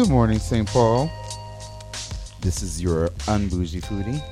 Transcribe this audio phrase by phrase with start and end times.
[0.00, 0.66] Good morning, St.
[0.66, 1.10] Paul.
[2.40, 4.22] This is your unbougie foodie.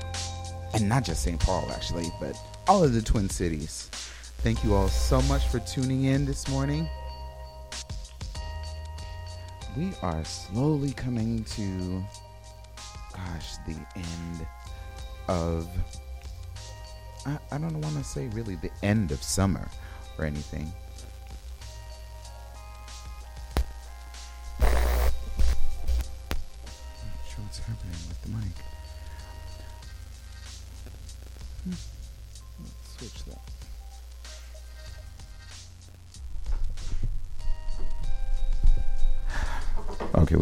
[0.73, 1.39] And not just St.
[1.39, 2.35] Paul, actually, but
[2.67, 3.91] all of the Twin Cities.
[4.39, 6.89] Thank you all so much for tuning in this morning.
[9.77, 12.03] We are slowly coming to,
[13.13, 14.47] gosh, the end
[15.29, 15.69] of,
[17.27, 19.69] I, I don't want to say really the end of summer
[20.19, 20.73] or anything.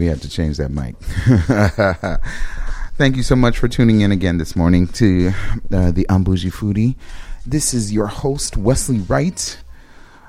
[0.06, 0.94] We had to change that mic.
[2.96, 5.32] Thank you so much for tuning in again this morning to
[5.72, 6.94] uh, the Unbougie Foodie.
[7.44, 9.58] This is your host, Wesley Wright.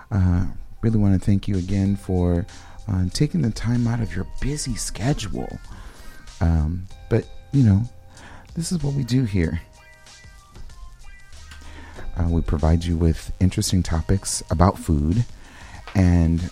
[0.09, 0.47] Uh,
[0.81, 2.47] really want to thank you again for
[2.87, 5.59] uh, taking the time out of your busy schedule.
[6.41, 7.83] Um, but, you know,
[8.55, 9.61] this is what we do here.
[12.15, 15.23] Uh, we provide you with interesting topics about food,
[15.93, 16.49] and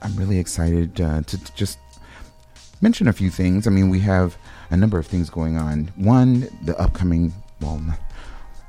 [0.00, 1.78] I'm really excited uh, to, to just
[2.80, 3.66] mention a few things.
[3.66, 4.36] I mean, we have
[4.70, 5.92] a number of things going on.
[5.96, 7.82] One, the upcoming, well,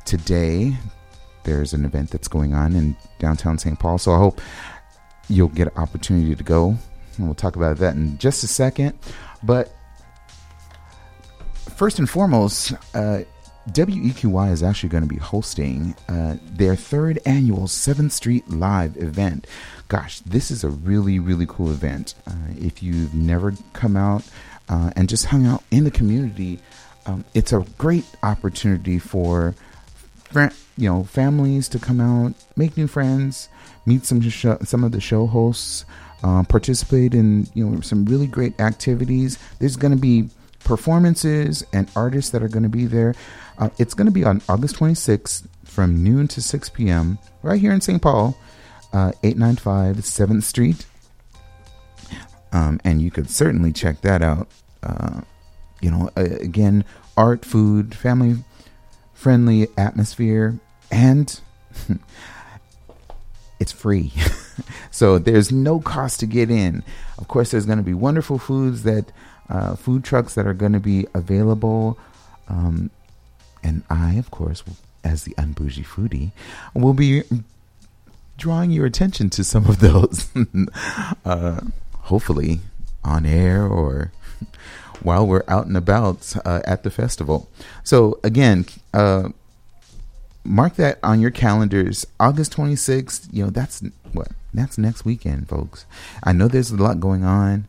[0.05, 0.75] today,
[1.43, 3.79] there's an event that's going on in downtown St.
[3.79, 3.97] Paul.
[3.97, 4.41] So I hope
[5.29, 6.77] you'll get an opportunity to go.
[7.17, 8.97] And we'll talk about that in just a second.
[9.43, 9.71] But
[11.75, 13.21] first and foremost, uh,
[13.71, 19.45] WEQY is actually going to be hosting uh, their third annual 7th Street Live event.
[19.89, 22.15] Gosh, this is a really, really cool event.
[22.25, 24.23] Uh, if you've never come out
[24.69, 26.59] uh, and just hung out in the community,
[27.05, 29.55] um, it's a great opportunity for
[30.31, 30.47] fr-
[30.77, 33.49] you know families to come out, make new friends,
[33.85, 35.85] meet some sh- some of the show hosts,
[36.23, 39.39] uh, participate in you know some really great activities.
[39.59, 40.29] There's going to be
[40.63, 43.15] performances and artists that are going to be there.
[43.57, 47.17] Uh, it's going to be on August 26th from noon to 6 p.m.
[47.41, 48.01] right here in St.
[48.01, 48.37] Paul,
[48.93, 50.85] uh, 895 7th Street.
[52.51, 54.47] Um, and you could certainly check that out.
[54.83, 55.21] Uh,
[55.81, 56.85] you know, again,
[57.15, 58.37] art, food, family
[59.17, 60.59] friendly atmosphere,
[60.91, 61.39] and
[63.59, 64.13] it's free.
[64.91, 66.83] so there's no cost to get in.
[67.17, 69.11] Of course, there's going to be wonderful foods that
[69.49, 71.97] uh, food trucks that are going to be available.
[72.47, 72.91] Um,
[73.63, 74.63] and I, of course,
[75.03, 76.31] as the unbougie foodie,
[76.73, 77.23] will be
[78.37, 80.29] drawing your attention to some of those.
[81.25, 81.61] uh,
[82.07, 82.61] hopefully
[83.03, 84.11] on air or
[85.01, 87.49] while we're out and about uh, at the festival.
[87.83, 89.29] So, again, uh,
[90.43, 92.07] mark that on your calendars.
[92.19, 94.29] August 26th, you know, that's what?
[94.53, 95.85] That's next weekend, folks.
[96.23, 97.67] I know there's a lot going on,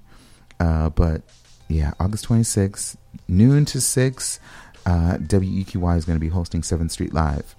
[0.59, 1.23] uh, but
[1.69, 4.41] yeah, August 26th, noon to 6,
[4.89, 7.55] uh, WEQY is going to be hosting 7th Street Live.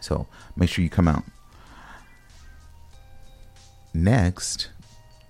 [0.00, 0.26] So
[0.56, 1.22] make sure you come out.
[3.94, 4.70] Next,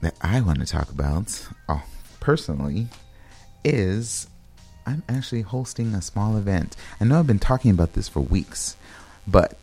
[0.01, 1.83] that I want to talk about, oh,
[2.19, 2.89] personally,
[3.63, 4.27] is
[4.87, 6.77] I'm actually hosting a small event.
[6.99, 8.77] I know I've been talking about this for weeks,
[9.27, 9.59] but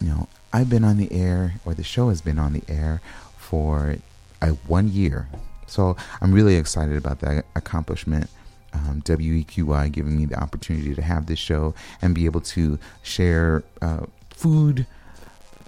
[0.00, 3.00] you know, I've been on the air, or the show has been on the air
[3.36, 3.96] for
[4.40, 5.28] a one year.
[5.66, 8.30] So I'm really excited about that accomplishment.
[8.74, 13.62] Um, WEQY giving me the opportunity to have this show and be able to share
[13.80, 14.86] uh, food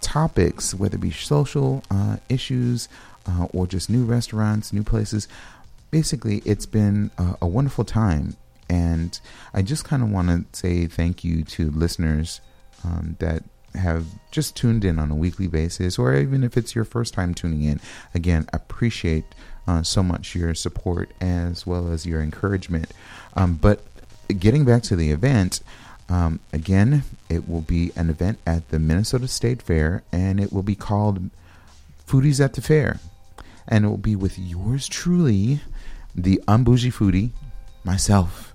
[0.00, 2.88] topics, whether it be social uh, issues
[3.28, 5.28] uh, or just new restaurants, new places.
[5.90, 8.36] Basically, it's been a, a wonderful time.
[8.68, 9.18] And
[9.54, 12.40] I just kind of want to say thank you to listeners
[12.84, 13.44] um, that
[13.74, 17.34] have just tuned in on a weekly basis, or even if it's your first time
[17.34, 17.80] tuning in.
[18.14, 19.24] Again, appreciate
[19.66, 22.92] uh, so much your support as well as your encouragement.
[23.34, 23.82] Um, but
[24.28, 25.60] getting back to the event,
[26.08, 30.62] um, again, it will be an event at the Minnesota State Fair, and it will
[30.62, 31.30] be called
[32.06, 33.00] Foodies at the Fair.
[33.66, 35.60] And it will be with yours truly,
[36.14, 37.30] the Unbougie Foodie,
[37.82, 38.54] myself.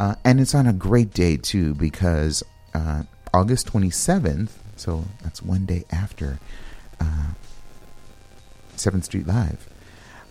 [0.00, 2.42] Uh, and it's on a great day, too, because
[2.74, 6.38] uh, August 27th, so that's one day after
[7.00, 7.28] uh,
[8.76, 9.68] 7th Street Live.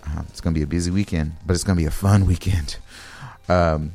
[0.07, 2.25] Um, it's going to be a busy weekend, but it's going to be a fun
[2.27, 2.77] weekend.
[3.49, 3.91] Um,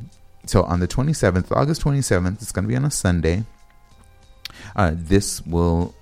[0.47, 3.45] so on the 27th, August 27th, it's going to be on a Sunday.
[4.75, 5.95] Uh, this will,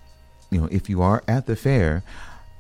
[0.51, 2.03] you know, if you are at the fair,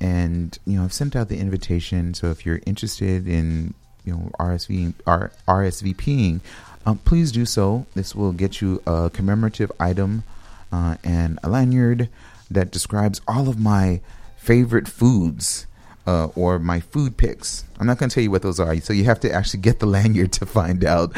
[0.00, 2.15] and you know, I've sent out the invitation.
[2.15, 3.75] So if you're interested in,
[4.05, 6.41] you know, RSV, R, RSVPing,
[6.87, 7.87] um, please do so.
[7.95, 10.25] This will get you a commemorative item
[10.73, 12.09] uh, and a lanyard
[12.50, 14.00] that describes all of my
[14.37, 15.67] favorite foods
[16.08, 17.64] uh, or my food picks.
[17.78, 19.78] I'm not going to tell you what those are, so you have to actually get
[19.78, 21.14] the lanyard to find out.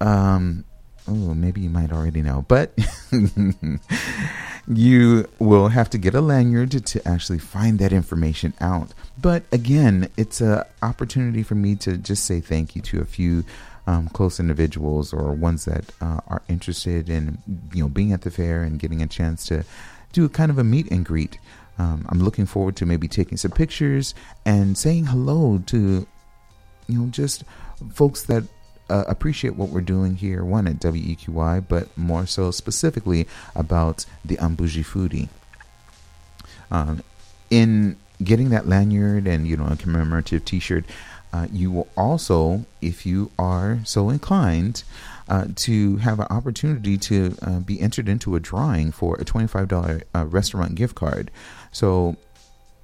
[0.00, 0.64] Um,
[1.08, 2.72] oh, maybe you might already know, but
[4.68, 8.94] you will have to get a lanyard to actually find that information out.
[9.20, 13.44] But again, it's an opportunity for me to just say thank you to a few
[13.88, 17.38] um, close individuals or ones that uh, are interested in
[17.74, 19.64] you know being at the fair and getting a chance to
[20.12, 21.38] do a kind of a meet and greet.
[21.80, 26.06] Um, I'm looking forward to maybe taking some pictures and saying hello to
[26.86, 27.42] you know just
[27.90, 28.44] folks that
[28.90, 34.36] uh, appreciate what we're doing here, one at WEQY, but more so specifically about the
[34.36, 35.28] Unbougie Foodie.
[36.70, 37.02] Um,
[37.48, 40.84] in getting that lanyard and you know a commemorative T-shirt,
[41.32, 44.82] uh, you will also, if you are so inclined,
[45.30, 50.02] uh, to have an opportunity to uh, be entered into a drawing for a $25
[50.14, 51.30] uh, restaurant gift card.
[51.72, 52.16] So,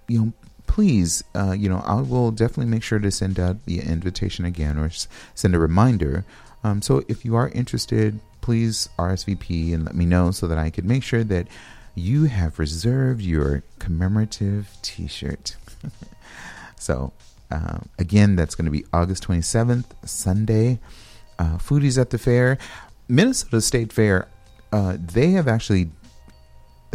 [0.08, 0.32] you know,
[0.66, 4.78] please, uh, you know, I will definitely make sure to send out the invitation again
[4.78, 4.90] or
[5.34, 6.24] send a reminder.
[6.64, 10.70] Um, so if you are interested, please RSVP and let me know so that I
[10.70, 11.48] can make sure that
[11.94, 15.56] you have reserved your commemorative t shirt.
[16.78, 17.12] so,
[17.50, 20.78] uh, again, that's going to be August 27th, Sunday.
[21.38, 22.58] Uh, foodies at the fair.
[23.08, 24.28] Minnesota State Fair,
[24.72, 25.90] uh, they have actually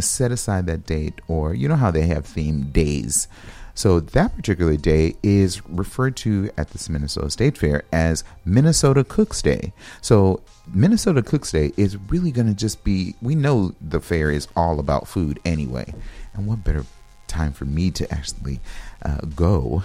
[0.00, 3.28] set aside that date, or you know how they have themed days.
[3.74, 9.40] So that particular day is referred to at this Minnesota State Fair as Minnesota Cooks
[9.40, 9.72] Day.
[10.02, 10.42] So
[10.72, 14.78] Minnesota Cooks Day is really going to just be, we know the fair is all
[14.78, 15.94] about food anyway.
[16.34, 16.84] And what better
[17.28, 18.60] time for me to actually
[19.02, 19.82] uh, go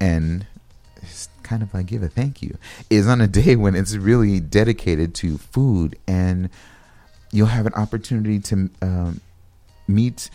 [0.00, 0.46] and
[1.42, 2.58] kind of like give a thank you
[2.90, 6.48] is on a day when it's really dedicated to food and
[7.30, 9.20] you'll have an opportunity to um,
[9.88, 10.30] meet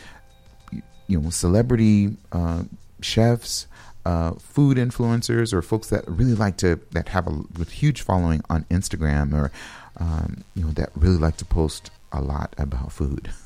[1.08, 2.64] you know celebrity uh,
[3.02, 3.68] chefs,
[4.06, 8.64] uh, food influencers, or folks that really like to that have a huge following on
[8.66, 9.52] Instagram, or
[9.98, 13.32] um, you know that really like to post a lot about food.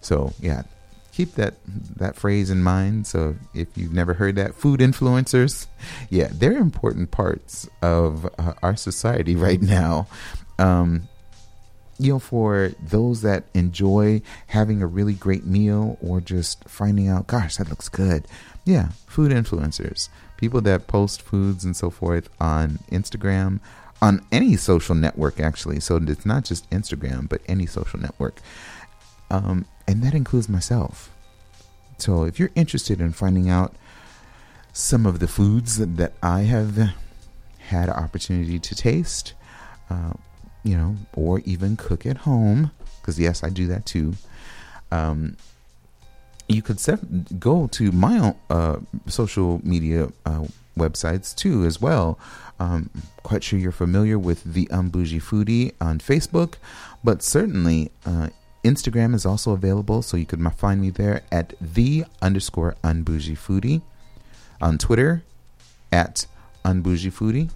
[0.00, 0.64] So yeah,
[1.12, 1.54] keep that
[1.96, 3.06] that phrase in mind.
[3.06, 5.66] So if you've never heard that, food influencers,
[6.10, 10.08] yeah, they're important parts of uh, our society right now.
[10.58, 11.08] Um,
[12.00, 17.26] you know, for those that enjoy having a really great meal or just finding out,
[17.26, 18.26] gosh, that looks good.
[18.64, 20.08] Yeah, food influencers,
[20.38, 23.60] people that post foods and so forth on Instagram,
[24.00, 25.78] on any social network, actually.
[25.80, 28.40] So it's not just Instagram, but any social network.
[29.30, 31.10] Um, and that includes myself.
[31.98, 33.74] So if you're interested in finding out
[34.72, 36.94] some of the foods that, I have
[37.58, 39.34] had opportunity to taste,
[39.90, 40.14] uh,
[40.62, 42.70] you know, or even cook at home,
[43.00, 44.14] because yes, I do that too.
[44.90, 45.36] Um,
[46.48, 48.76] you could set, go to my own uh,
[49.06, 50.46] social media uh,
[50.76, 52.18] websites too as well.
[52.58, 52.90] Um,
[53.22, 56.54] quite sure you're familiar with the Unbougie Foodie on Facebook,
[57.02, 58.28] but certainly uh,
[58.64, 63.82] Instagram is also available, so you could find me there at the underscore Unbougie Foodie.
[64.60, 65.22] On Twitter,
[65.90, 66.26] at
[66.64, 67.50] Unbougie Foodie.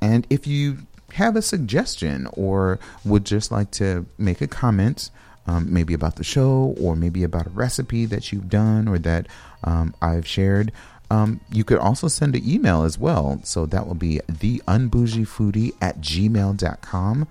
[0.00, 0.78] And if you
[1.16, 5.10] have a suggestion or would just like to make a comment,
[5.46, 9.26] um, maybe about the show or maybe about a recipe that you've done or that
[9.64, 10.72] um, I've shared,
[11.10, 13.40] um, you could also send an email as well.
[13.44, 17.28] So that will be the unbougiefoodie at gmail.com.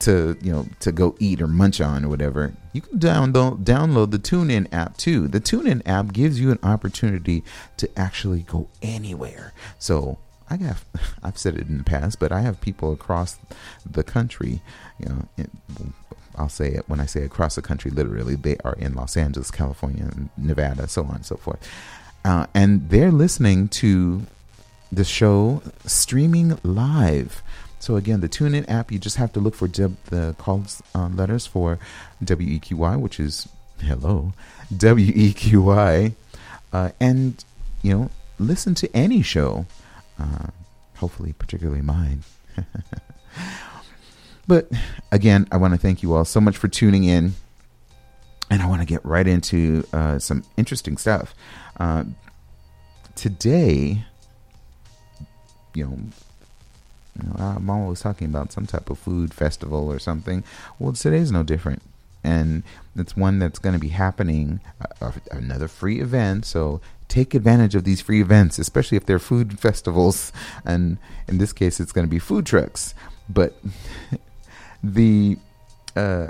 [0.00, 4.10] to you know to go eat or munch on or whatever, you can download download
[4.10, 5.28] the TuneIn app too.
[5.28, 7.42] The TuneIn app gives you an opportunity
[7.78, 9.54] to actually go anywhere.
[9.78, 10.18] So
[10.50, 10.84] I have
[11.22, 13.38] I've said it in the past, but I have people across
[13.90, 14.60] the country.
[14.98, 15.28] You know,
[16.36, 17.90] I'll say it when I say across the country.
[17.90, 21.66] Literally, they are in Los Angeles, California, Nevada, so on and so forth,
[22.24, 24.22] uh, and they're listening to
[24.92, 27.42] the show streaming live
[27.84, 31.46] so again, the TuneIn app, you just have to look for the calls uh, letters
[31.46, 31.78] for
[32.24, 33.46] WEQY, which is
[33.78, 34.32] hello,
[34.72, 36.14] WEQY,
[36.72, 37.44] uh, and
[37.82, 39.66] you know, listen to any show,
[40.18, 40.46] uh,
[40.96, 42.22] hopefully, particularly mine.
[44.46, 44.70] but
[45.12, 47.34] again, I want to thank you all so much for tuning in.
[48.50, 51.34] And I want to get right into uh, some interesting stuff.
[51.80, 52.04] Uh,
[53.14, 54.04] today,
[55.74, 55.98] you know,
[57.20, 60.44] you know, I'm always talking about some type of food festival or something.
[60.78, 61.82] Well, today's no different.
[62.22, 62.62] And
[62.96, 64.60] it's one that's going to be happening,
[65.00, 66.46] uh, another free event.
[66.46, 70.32] So take advantage of these free events, especially if they're food festivals.
[70.64, 70.98] And
[71.28, 72.94] in this case, it's going to be food trucks.
[73.28, 73.56] But
[74.84, 75.38] the
[75.96, 76.28] uh,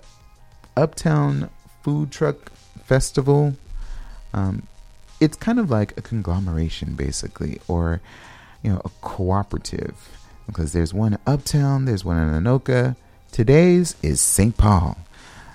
[0.76, 1.50] Uptown
[1.82, 2.52] Food Truck
[2.84, 3.54] Festival,
[4.32, 4.66] um,
[5.20, 8.00] it's kind of like a conglomeration, basically, or
[8.62, 10.08] you know, a cooperative.
[10.46, 12.96] Because there's one Uptown, there's one in Anoka.
[13.32, 14.56] Today's is St.
[14.56, 14.98] Paul.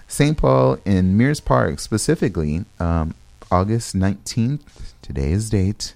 [0.07, 0.37] St.
[0.37, 3.13] Paul in Mears Park, specifically, um,
[3.51, 4.61] August 19th,
[5.01, 5.93] today's date.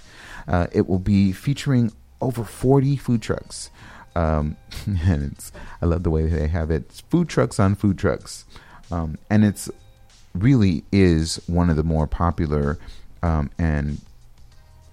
[0.48, 1.92] Uh, it will be featuring
[2.22, 3.70] over 40 food trucks.
[4.16, 5.52] Um, and it's,
[5.82, 6.84] I love the way they have it.
[6.90, 8.46] It's food trucks on food trucks.
[8.92, 9.70] Um, and it's
[10.34, 12.78] really is one of the more popular
[13.22, 14.02] um, and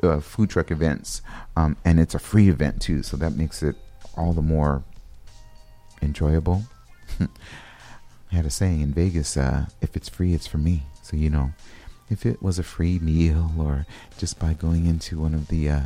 [0.03, 1.23] uh, food truck events,
[1.57, 3.77] um, and it's a free event too, so that makes it
[4.17, 4.83] all the more
[6.01, 6.65] enjoyable.
[7.21, 7.27] I
[8.37, 11.53] had a saying in Vegas: uh, "If it's free, it's for me." So you know,
[12.09, 13.87] if it was a free meal or
[14.17, 15.83] just by going into one of the uh,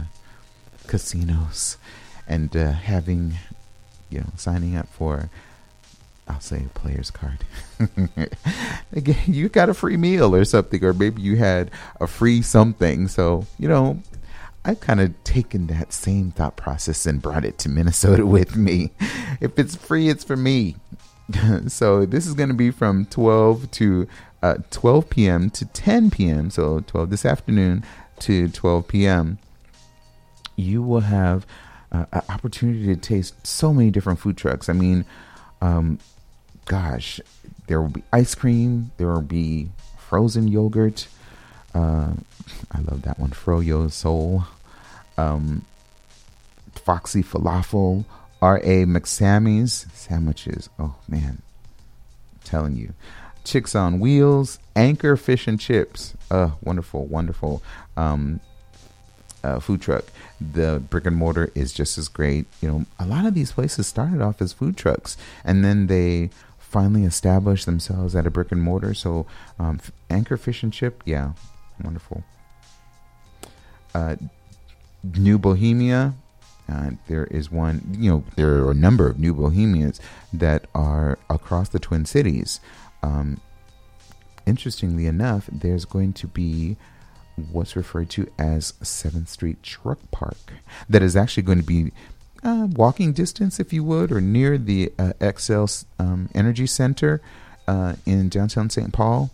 [0.87, 1.79] casinos
[2.27, 3.35] and uh, having,
[4.11, 5.31] you know, signing up for
[6.27, 7.45] I'll say a player's card.
[8.93, 13.09] Again, you got a free meal or something, or maybe you had a free something.
[13.09, 14.01] So, you know,
[14.65, 18.91] I've kind of taken that same thought process and brought it to Minnesota with me.
[19.41, 20.77] If it's free, it's for me.
[21.69, 24.09] so this is going to be from 12 to
[24.43, 25.51] uh, 12 p.m.
[25.51, 26.51] to 10 p.m.
[26.51, 27.85] So 12 this afternoon
[28.21, 29.39] to 12 p.m.
[30.57, 31.47] You will have
[31.95, 34.69] uh, an opportunity to taste so many different food trucks.
[34.69, 35.05] I mean,
[35.61, 35.99] um,
[36.65, 37.21] gosh,
[37.69, 38.91] there will be ice cream.
[38.97, 41.07] There will be frozen yogurt.
[41.75, 42.15] Uh,
[42.73, 44.45] I love that one, Froyo Soul.
[45.17, 45.65] Um,
[46.75, 48.05] Foxy Falafel,
[48.43, 48.85] R.A.
[48.85, 50.69] MacSammy's sandwiches.
[50.79, 51.41] Oh man,
[52.33, 52.93] I'm telling you.
[53.45, 56.15] Chicks on Wheels, Anchor Fish and Chips.
[56.31, 57.63] Uh, wonderful, wonderful
[57.97, 58.41] um,
[59.45, 60.07] uh, food truck.
[60.41, 62.47] The brick and mortar is just as great.
[62.61, 66.31] You know, a lot of these places started off as food trucks, and then they
[66.59, 68.95] finally established themselves at a brick and mortar.
[68.95, 69.27] So,
[69.59, 71.33] um, Anchor Fish and Chip, yeah,
[71.83, 72.25] wonderful.
[73.95, 74.17] Uh,
[75.17, 76.15] New Bohemia,
[76.69, 80.01] uh, there is one, you know, there are a number of New Bohemians
[80.33, 82.59] that are across the Twin Cities.
[83.03, 83.41] Um,
[84.47, 86.77] interestingly enough, there's going to be
[87.37, 90.37] what's referred to as 7th Street Truck Park
[90.89, 91.93] that is actually going to be
[92.43, 97.21] uh, walking distance, if you would, or near the uh, Xcel um, Energy Center
[97.67, 98.93] uh, in downtown St.
[98.93, 99.31] Paul,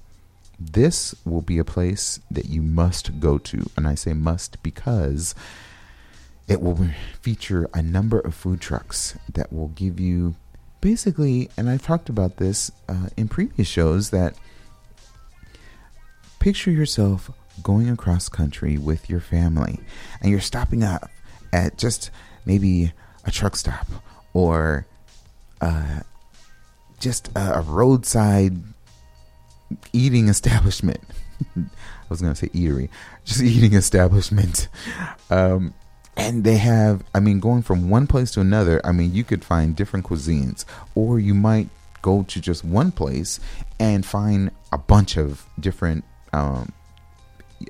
[0.59, 3.69] this will be a place that you must go to.
[3.76, 5.35] And I say must because
[6.47, 6.88] it will
[7.21, 10.37] feature a number of food trucks that will give you
[10.80, 14.35] basically, and I've talked about this uh, in previous shows, that
[16.38, 17.30] picture yourself
[17.62, 19.80] going across country with your family
[20.20, 21.10] and you're stopping up
[21.52, 22.10] at just
[22.44, 22.92] maybe
[23.24, 23.86] a truck stop
[24.32, 24.86] or
[25.60, 26.00] uh,
[26.98, 28.56] just a, roadside
[29.92, 31.00] eating establishment.
[31.56, 31.62] I
[32.08, 32.88] was going to say eatery,
[33.24, 34.68] just eating establishment.
[35.30, 35.74] Um,
[36.16, 39.44] and they have, I mean, going from one place to another, I mean, you could
[39.44, 40.64] find different cuisines,
[40.94, 41.68] or you might
[42.02, 43.40] go to just one place
[43.78, 46.72] and find a bunch of different, um,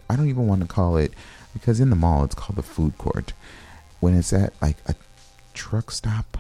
[0.09, 1.13] I don't even want to call it,
[1.53, 3.33] because in the mall it's called the food court.
[4.01, 4.95] When it's at like a
[5.53, 6.39] truck stop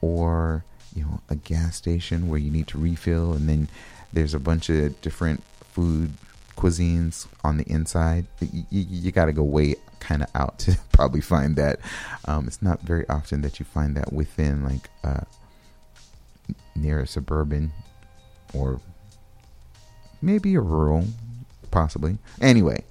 [0.00, 0.64] or
[0.94, 3.68] you know a gas station where you need to refill and then
[4.12, 5.42] there's a bunch of different
[5.72, 6.12] food
[6.56, 10.76] cuisines on the inside you, you, you got to go way kind of out to
[10.92, 11.78] probably find that
[12.26, 15.24] um, it's not very often that you find that within like uh,
[16.74, 17.72] near a suburban
[18.52, 18.80] or
[20.20, 21.06] maybe a rural
[21.70, 22.82] possibly anyway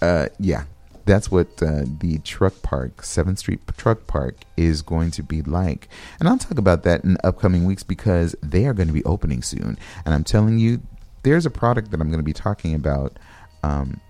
[0.00, 0.64] uh, yeah
[1.04, 5.88] that's what uh, the truck park, 7th Street Truck Park, is going to be like.
[6.20, 9.42] And I'll talk about that in upcoming weeks because they are going to be opening
[9.42, 9.78] soon.
[10.04, 10.80] And I'm telling you,
[11.22, 13.18] there's a product that I'm going to be talking about.
[13.62, 14.00] Um,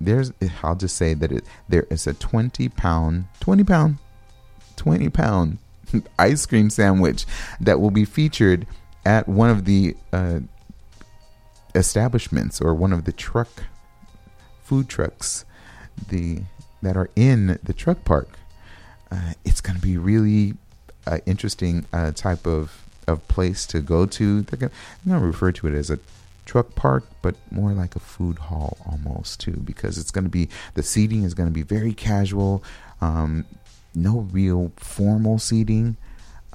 [0.00, 0.32] there's,
[0.62, 3.98] I'll just say that it, there is a 20 pound, 20 pound,
[4.76, 5.58] 20 pound
[6.18, 7.24] ice cream sandwich
[7.60, 8.66] that will be featured
[9.04, 10.40] at one of the uh,
[11.76, 13.64] establishments or one of the truck
[14.62, 15.44] food trucks
[16.08, 16.40] the
[16.82, 18.28] that are in the truck park.
[19.10, 20.54] Uh, it's going to be really
[21.06, 24.42] uh, interesting uh, type of of place to go to.
[24.42, 24.72] They're going
[25.06, 25.98] to refer to it as a
[26.44, 30.48] truck park, but more like a food hall almost too, because it's going to be
[30.74, 32.62] the seating is going to be very casual,
[33.00, 33.44] um,
[33.94, 35.96] no real formal seating.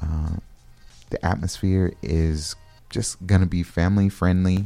[0.01, 0.37] Uh,
[1.09, 2.55] the atmosphere is
[2.89, 4.65] just going to be family friendly.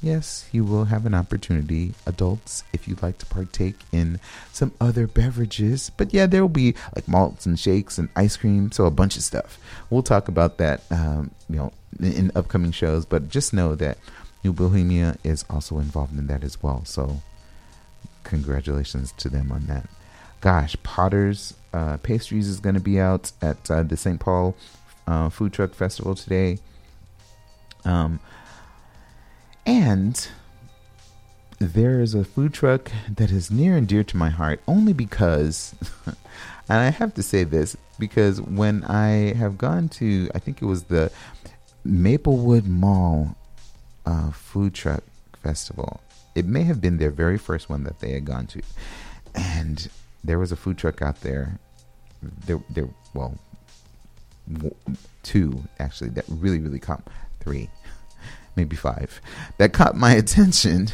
[0.00, 4.20] Yes, you will have an opportunity, adults, if you'd like to partake in
[4.52, 5.90] some other beverages.
[5.96, 9.16] But yeah, there will be like malts and shakes and ice cream, so a bunch
[9.16, 9.58] of stuff.
[9.90, 13.06] We'll talk about that, um, you know, in, in upcoming shows.
[13.06, 13.98] But just know that
[14.44, 16.84] New Bohemia is also involved in that as well.
[16.84, 17.20] So
[18.22, 19.88] congratulations to them on that.
[20.40, 24.20] Gosh, Potter's uh, Pastries is going to be out at uh, the St.
[24.20, 24.54] Paul
[25.08, 26.58] uh, Food Truck Festival today.
[27.84, 28.20] Um,
[29.68, 30.28] and
[31.58, 35.74] there is a food truck that is near and dear to my heart only because,
[36.06, 36.16] and
[36.68, 40.84] I have to say this, because when I have gone to, I think it was
[40.84, 41.12] the
[41.84, 43.36] Maplewood Mall
[44.06, 45.02] uh, food truck
[45.42, 46.00] festival.
[46.34, 48.62] It may have been their very first one that they had gone to,
[49.34, 49.90] and
[50.24, 51.58] there was a food truck out there.
[52.22, 53.36] There, there, well,
[55.22, 57.02] two actually that really, really caught
[57.40, 57.68] three
[58.58, 59.20] maybe five,
[59.56, 60.88] that caught my attention.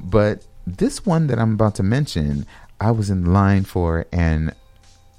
[0.00, 2.46] But this one that I'm about to mention,
[2.80, 4.54] I was in line for, and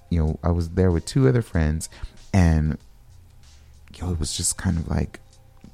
[0.10, 1.90] you know, I was there with two other friends,
[2.34, 2.78] and
[4.02, 5.20] know, it was just kind of like,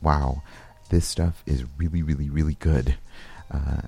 [0.02, 0.42] wow,
[0.90, 2.98] this stuff is really, really, really good.
[3.52, 3.82] Uh,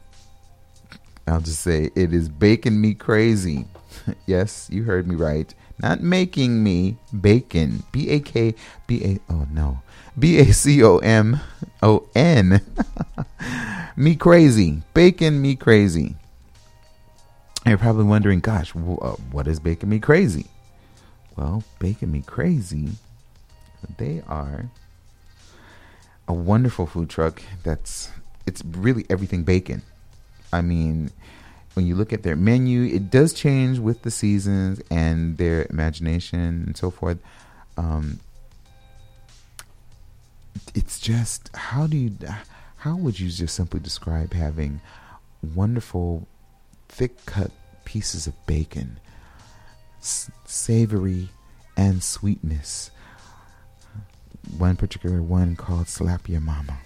[1.28, 3.66] I'll just say it is baking me crazy.
[4.26, 5.54] yes, you heard me right.
[5.82, 7.84] Not making me bacon.
[7.92, 8.56] B A K
[8.88, 9.32] B A.
[9.32, 9.82] Oh no.
[10.18, 11.40] B A C O M
[11.82, 12.62] O N.
[14.00, 14.82] Me crazy.
[14.94, 16.16] Bacon me crazy.
[17.66, 18.80] you're probably wondering, gosh, uh,
[19.32, 20.46] what is Bacon Me Crazy?
[21.36, 22.92] Well, Bacon Me Crazy,
[23.98, 24.70] they are
[26.30, 28.10] a wonderful food truck that's
[28.46, 29.82] it's really everything bacon.
[30.54, 31.12] I mean,
[31.74, 36.64] when you look at their menu, it does change with the seasons and their imagination
[36.68, 37.18] and so forth.
[37.76, 38.22] Um,
[40.76, 42.12] it's just how do you
[42.78, 44.82] how would you just simply describe having
[45.56, 46.28] wonderful
[46.88, 47.52] thick cut
[47.86, 49.00] pieces of bacon
[50.00, 51.30] s- savory
[51.76, 52.92] and sweetness?
[54.58, 56.78] One particular one called slap your mama.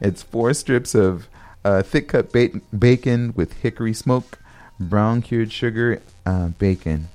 [0.00, 1.28] It's four strips of
[1.64, 4.38] uh, thick cut ba- bacon with hickory smoke
[4.78, 7.08] brown cured sugar uh, bacon.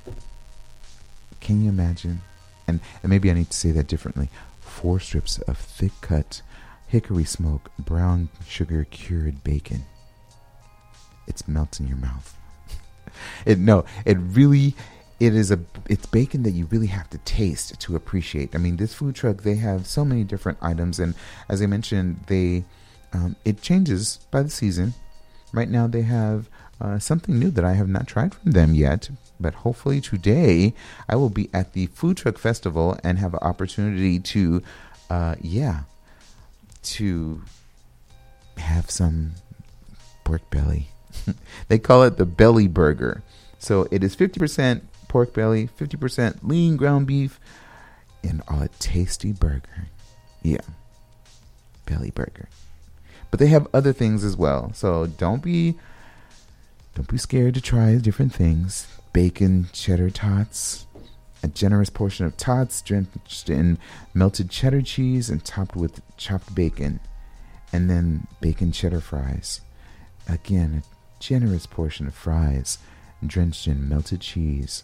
[1.39, 2.21] Can you imagine?
[2.67, 4.29] And, and maybe i need to say that differently
[4.71, 6.41] four strips of thick cut
[6.87, 9.83] hickory smoke brown sugar cured bacon.
[11.27, 12.35] It's melts in your mouth.
[13.45, 14.75] it no, it really
[15.19, 18.55] it is a it's bacon that you really have to taste to appreciate.
[18.55, 21.13] I mean, this food truck they have so many different items, and
[21.47, 22.63] as I mentioned, they
[23.13, 24.93] um, it changes by the season.
[25.53, 29.09] Right now, they have uh, something new that I have not tried from them yet,
[29.41, 30.73] but hopefully today
[31.09, 34.61] I will be at the food truck festival and have an opportunity to,
[35.09, 35.81] uh, yeah,
[36.83, 37.41] to
[38.57, 39.33] have some
[40.23, 40.89] pork belly.
[41.67, 43.23] they call it the belly burger.
[43.59, 47.39] So it is 50% pork belly, 50% lean ground beef,
[48.23, 49.87] and a tasty burger.
[50.41, 50.61] Yeah,
[51.85, 52.47] belly burger.
[53.29, 54.71] But they have other things as well.
[54.73, 55.75] So don't be
[56.95, 60.85] don't be scared to try different things bacon cheddar tots,
[61.43, 63.77] a generous portion of tots drenched in
[64.13, 66.99] melted cheddar cheese and topped with chopped bacon,
[67.73, 69.61] and then bacon cheddar fries.
[70.27, 72.77] Again, a generous portion of fries
[73.25, 74.83] drenched in melted cheese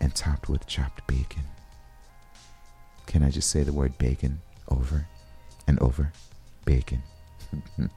[0.00, 1.42] and topped with chopped bacon.
[3.06, 5.06] Can I just say the word bacon over
[5.66, 6.12] and over?
[6.64, 7.02] Bacon.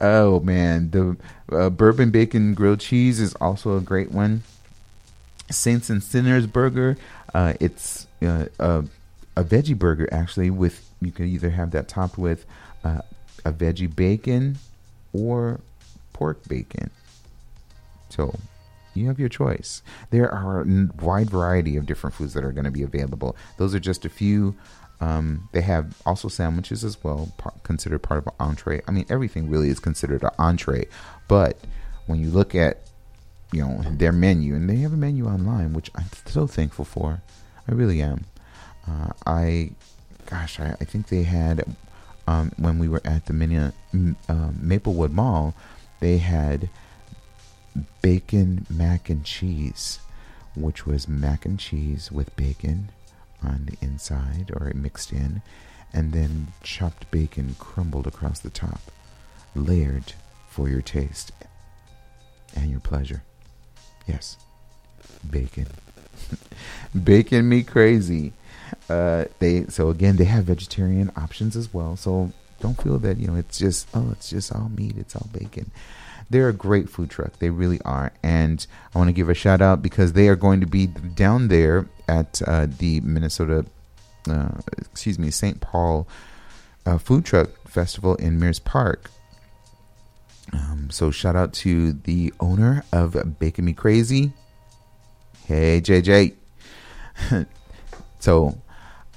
[0.00, 1.16] Oh man, the
[1.52, 4.42] uh, bourbon bacon grilled cheese is also a great one.
[5.50, 6.96] Saints and Sinners burger,
[7.34, 8.84] uh, it's uh, a,
[9.36, 10.48] a veggie burger actually.
[10.48, 12.46] With you can either have that topped with
[12.84, 13.02] uh,
[13.44, 14.58] a veggie bacon
[15.12, 15.60] or
[16.12, 16.90] pork bacon.
[18.08, 18.38] So
[18.94, 19.82] you have your choice.
[20.10, 23.36] There are a wide variety of different foods that are going to be available.
[23.56, 24.54] Those are just a few
[25.00, 28.82] um, they have also sandwiches as well, par- considered part of an entree.
[28.86, 30.88] I mean, everything really is considered an entree.
[31.26, 31.58] But
[32.06, 32.82] when you look at,
[33.52, 37.22] you know, their menu, and they have a menu online, which I'm so thankful for.
[37.66, 38.26] I really am.
[38.86, 39.70] Uh, I,
[40.26, 41.64] gosh, I, I, think they had,
[42.26, 45.54] um, when we were at the mini, uh, Maplewood Mall,
[46.00, 46.68] they had
[48.02, 50.00] bacon mac and cheese,
[50.54, 52.90] which was mac and cheese with bacon
[53.42, 55.42] on the inside or mixed in,
[55.92, 58.80] and then chopped bacon crumbled across the top,
[59.54, 60.12] layered
[60.48, 61.32] for your taste
[62.54, 63.22] and your pleasure.
[64.06, 64.36] Yes,
[65.28, 65.66] bacon.
[67.04, 68.32] bacon me crazy.
[68.88, 71.96] Uh, they so again they have vegetarian options as well.
[71.96, 75.28] So don't feel that you know it's just oh it's just all meat, it's all
[75.32, 75.70] bacon.
[76.28, 77.40] They're a great food truck.
[77.40, 78.12] They really are.
[78.22, 81.48] And I want to give a shout out because they are going to be down
[81.48, 83.64] there at uh, the Minnesota,
[84.28, 85.60] uh, excuse me, St.
[85.60, 86.08] Paul
[86.84, 89.10] uh, Food Truck Festival in Mears Park.
[90.52, 94.32] Um, so shout out to the owner of Bacon Me Crazy.
[95.46, 96.34] Hey, JJ.
[98.18, 98.58] so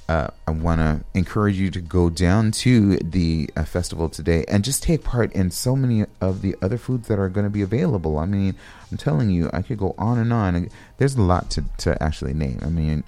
[0.10, 4.64] uh, I want to encourage you to go down to the uh, festival today and
[4.64, 7.62] just take part in so many of the other foods that are going to be
[7.62, 8.18] available.
[8.18, 8.56] I mean,
[8.92, 10.70] I'm telling you, I could go on and on.
[10.98, 12.60] There's a lot to, to actually name.
[12.62, 13.04] I mean,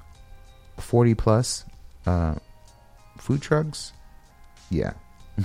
[0.77, 1.65] 40 plus
[2.05, 2.35] uh,
[3.17, 3.91] food trucks.
[4.69, 4.93] Yeah.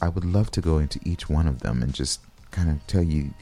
[0.00, 3.02] I would love to go into each one of them and just kind of tell
[3.02, 3.34] you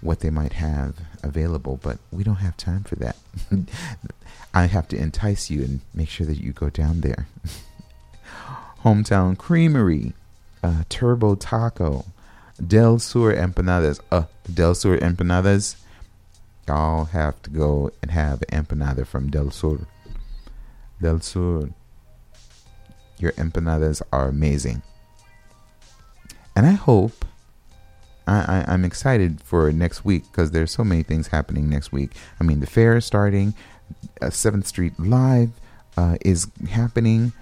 [0.00, 3.16] what they might have available, but we don't have time for that.
[4.54, 7.26] I have to entice you and make sure that you go down there.
[8.84, 10.12] Hometown Creamery,
[10.62, 12.04] uh, Turbo Taco,
[12.64, 14.00] Del Sur Empanadas.
[14.10, 15.76] Uh, Del Sur Empanadas.
[16.68, 19.80] Y'all have to go and have an empanada from Del Sur.
[21.00, 21.70] Del Sur.
[23.18, 24.82] Your empanadas are amazing.
[26.54, 27.24] And I hope
[28.26, 32.12] I, am excited for next week because there's so many things happening next week.
[32.40, 33.54] I mean, the fair is starting,
[34.30, 35.50] Seventh Street Live
[35.96, 37.32] uh, is happening.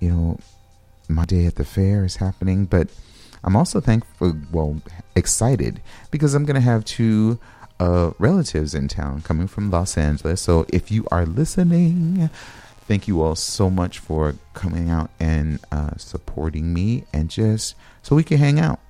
[0.00, 0.38] You know,
[1.08, 2.88] my day at the fair is happening, but
[3.44, 4.80] I'm also thankful, well,
[5.14, 7.38] excited because I'm going to have two
[7.80, 10.40] uh, relatives in town coming from Los Angeles.
[10.40, 12.30] So if you are listening,
[12.86, 18.16] thank you all so much for coming out and uh, supporting me and just so
[18.16, 18.80] we can hang out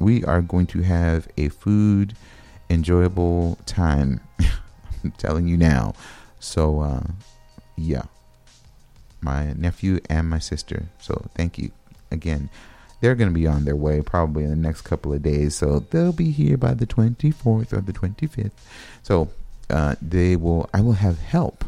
[0.00, 2.14] we are going to have a food
[2.68, 4.20] enjoyable time.
[5.18, 5.94] Telling you now.
[6.38, 7.02] So, uh,
[7.76, 8.04] yeah,
[9.20, 10.86] my nephew and my sister.
[11.00, 11.70] So, thank you
[12.10, 12.50] again.
[13.00, 15.54] They're going to be on their way probably in the next couple of days.
[15.54, 18.52] So, they'll be here by the 24th or the 25th.
[19.02, 19.30] So,
[19.68, 21.64] uh, they will, I will have help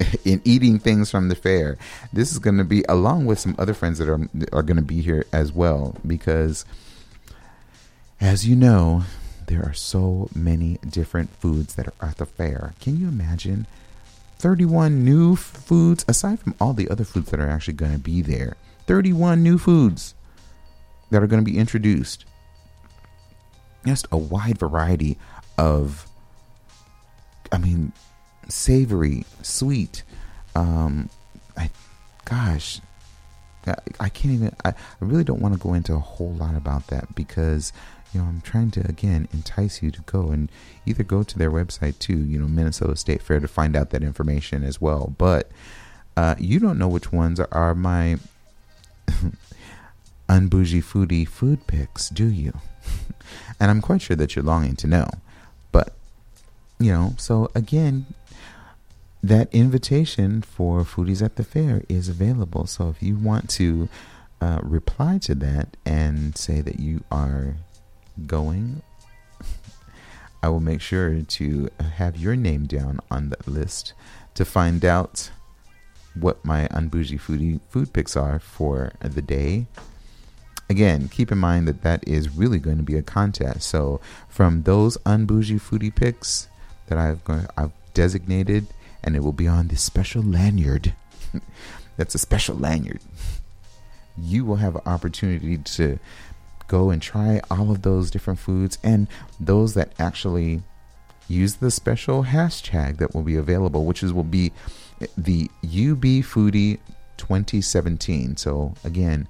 [0.24, 1.76] in eating things from the fair.
[2.12, 4.82] This is going to be along with some other friends that are are going to
[4.82, 6.64] be here as well because
[8.20, 9.04] as you know,
[9.50, 12.72] there are so many different foods that are at the fair.
[12.80, 13.66] Can you imagine
[14.38, 18.22] 31 new foods aside from all the other foods that are actually going to be
[18.22, 18.56] there?
[18.86, 20.14] 31 new foods
[21.10, 22.26] that are going to be introduced.
[23.84, 25.18] Just a wide variety
[25.58, 26.06] of
[27.50, 27.92] I mean
[28.48, 30.04] savory, sweet,
[30.54, 31.10] um
[31.56, 31.70] I
[32.24, 32.80] gosh,
[33.66, 36.54] I, I can't even I, I really don't want to go into a whole lot
[36.54, 37.72] about that because
[38.12, 40.50] you know, I'm trying to again entice you to go and
[40.86, 44.02] either go to their website too, you know, Minnesota State Fair to find out that
[44.02, 45.14] information as well.
[45.16, 45.50] But
[46.16, 48.18] uh, you don't know which ones are, my
[50.28, 52.52] unbougie foodie food picks, do you?
[53.60, 55.08] and I'm quite sure that you're longing to know.
[55.70, 55.94] But
[56.78, 58.06] you know, so again,
[59.22, 62.66] that invitation for foodies at the fair is available.
[62.66, 63.88] So if you want to
[64.40, 67.56] uh, reply to that and say that you are
[68.26, 68.82] going,
[70.42, 73.92] I will make sure to have your name down on that list
[74.34, 75.30] to find out
[76.14, 79.66] what my unbougie foodie food picks are for the day.
[80.68, 83.68] Again, keep in mind that that is really going to be a contest.
[83.68, 86.48] So, from those unbougie foodie picks
[86.86, 88.66] that I've going, I've designated,
[89.02, 90.94] and it will be on this special lanyard.
[91.96, 93.00] That's a special lanyard.
[94.22, 95.98] You will have an opportunity to
[96.70, 99.08] go and try all of those different foods and
[99.40, 100.62] those that actually
[101.26, 104.52] use the special hashtag that will be available, which is will be
[105.18, 106.78] the UB Foodie
[107.16, 108.36] 2017.
[108.36, 109.26] So again,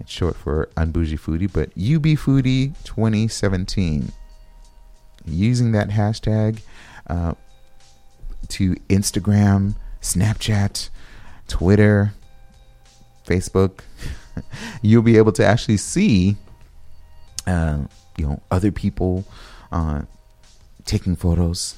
[0.00, 4.10] it's short for Unbougie Foodie, but UB Foodie 2017.
[5.26, 6.60] Using that hashtag
[7.06, 7.34] uh,
[8.48, 10.90] to Instagram, Snapchat,
[11.46, 12.14] Twitter,
[13.26, 13.80] Facebook,
[14.82, 16.36] you'll be able to actually see
[17.50, 17.78] uh,
[18.16, 19.24] you know, other people
[19.72, 20.02] uh,
[20.84, 21.76] taking photos,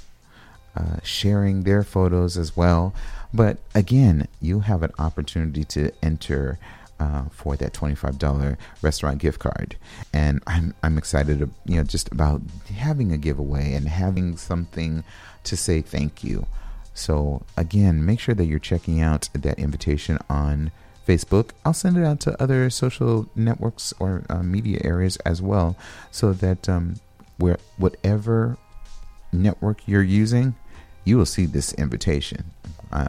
[0.76, 2.94] uh, sharing their photos as well.
[3.32, 6.58] But again, you have an opportunity to enter
[7.00, 9.76] uh, for that $25 restaurant gift card.
[10.12, 12.42] And I'm, I'm excited, to, you know, just about
[12.76, 15.02] having a giveaway and having something
[15.44, 16.46] to say thank you.
[16.94, 20.70] So again, make sure that you're checking out that invitation on
[21.06, 21.50] Facebook.
[21.64, 25.76] I'll send it out to other social networks or uh, media areas as well,
[26.10, 26.96] so that um,
[27.38, 28.56] where whatever
[29.32, 30.54] network you're using,
[31.04, 32.44] you will see this invitation.
[32.92, 33.08] Uh,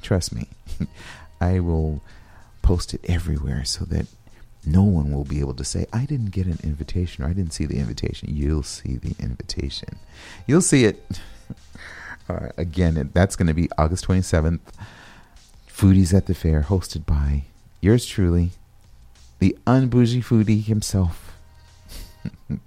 [0.00, 0.48] trust me,
[1.40, 2.02] I will
[2.62, 4.06] post it everywhere so that
[4.64, 7.52] no one will be able to say, I didn't get an invitation or I didn't
[7.52, 8.34] see the invitation.
[8.34, 9.98] You'll see the invitation.
[10.46, 11.04] You'll see it.
[12.56, 14.60] again, that's going to be August 27th.
[15.72, 17.44] Foodies at the Fair, hosted by
[17.80, 18.50] yours truly,
[19.40, 21.36] the unbougie foodie himself.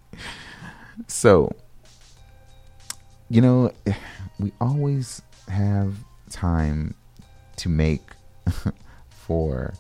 [1.08, 1.56] so,
[3.30, 3.72] you know,
[4.40, 5.96] we always have
[6.30, 6.94] time
[7.56, 8.02] to make
[9.10, 9.74] for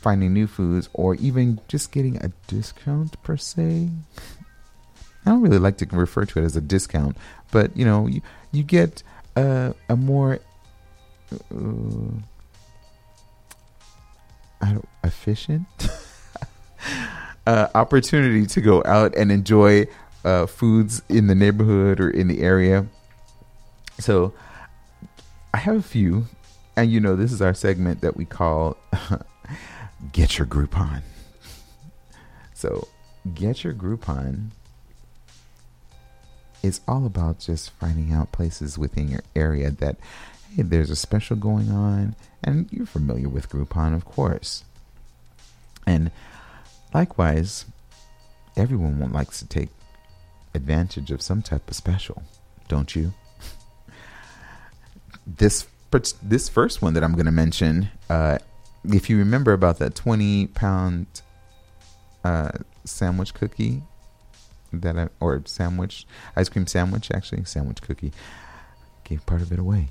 [0.00, 3.88] finding new foods or even just getting a discount per se.
[5.24, 7.16] I don't really like to refer to it as a discount,
[7.50, 9.02] but you know, you, you get
[9.34, 10.38] a, a more
[14.60, 15.66] uh, efficient
[17.46, 19.86] uh, opportunity to go out and enjoy
[20.24, 22.86] uh, foods in the neighborhood or in the area.
[23.98, 24.32] So
[25.54, 26.26] I have a few,
[26.76, 28.76] and you know, this is our segment that we call
[30.12, 31.02] get your Groupon.
[32.54, 32.88] So,
[33.34, 34.50] get your Groupon
[36.62, 39.96] is all about just finding out places within your area that,
[40.54, 44.64] hey, there's a special going on, and you're familiar with Groupon, of course.
[45.86, 46.10] And
[46.92, 47.64] likewise,
[48.56, 49.70] everyone likes to take
[50.54, 52.22] advantage of some type of special,
[52.68, 53.12] don't you?
[55.26, 55.66] this
[56.22, 58.38] this first one that I'm going to mention uh,
[58.84, 61.06] if you remember about that 20 pound
[62.24, 62.52] uh,
[62.84, 63.82] sandwich cookie
[64.72, 68.12] that I, or sandwich ice cream sandwich actually sandwich cookie
[69.04, 69.88] gave part of it away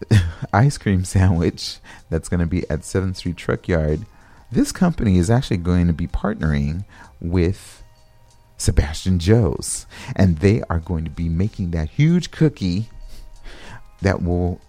[0.52, 1.78] ice cream sandwich
[2.10, 4.06] that's going to be at 7th Street Truck Yard
[4.50, 6.84] this company is actually going to be partnering
[7.20, 7.82] with
[8.58, 12.88] Sebastian Joe's and they are going to be making that huge cookie
[14.02, 14.60] that will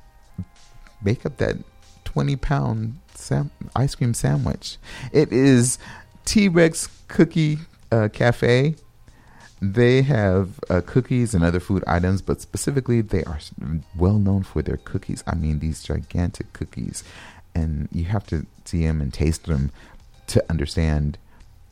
[1.03, 1.57] make up that
[2.05, 4.77] 20 pound sam- ice cream sandwich.
[5.11, 5.77] It is
[6.25, 7.59] T Rex Cookie
[7.91, 8.75] uh, Cafe.
[9.61, 13.39] They have uh, cookies and other food items, but specifically, they are
[13.95, 15.23] well known for their cookies.
[15.25, 17.03] I mean, these gigantic cookies,
[17.55, 19.71] and you have to see them and taste them
[20.27, 21.17] to understand.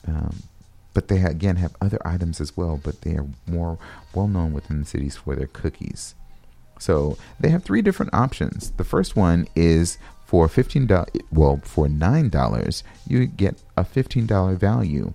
[0.08, 0.44] Um,
[0.94, 3.78] but they again have other items as well, but they are more
[4.14, 6.16] well known within the cities for their cookies.
[6.80, 8.72] So they have three different options.
[8.72, 15.14] The first one is for $15 well for $9 you get a $15 value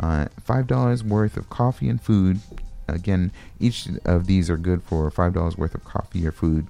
[0.00, 2.40] uh, $5 worth of coffee and food.
[2.88, 6.66] Again each of these are good for $5 worth of coffee or food.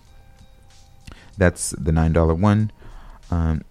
[1.38, 2.72] That's the $9 one.
[3.30, 3.62] Um,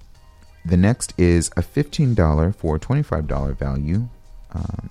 [0.65, 4.07] the next is a $15 for $25 value.
[4.51, 4.89] Um,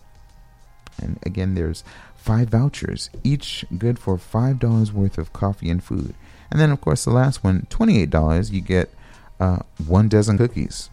[1.01, 1.83] and again there's
[2.15, 6.15] five vouchers each good for $5 worth of coffee and food.
[6.51, 8.93] And then of course the last one $28 you get
[9.41, 10.91] uh, one dozen cookies.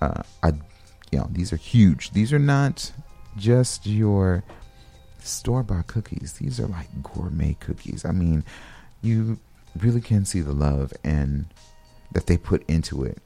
[0.00, 0.52] Uh, I,
[1.10, 2.10] you know, these are huge.
[2.12, 2.92] These are not
[3.36, 4.44] just your
[5.18, 6.34] store bought cookies.
[6.34, 8.04] These are like gourmet cookies.
[8.04, 8.44] I mean,
[9.02, 9.38] you
[9.78, 11.46] really can see the love and
[12.12, 13.18] that they put into it.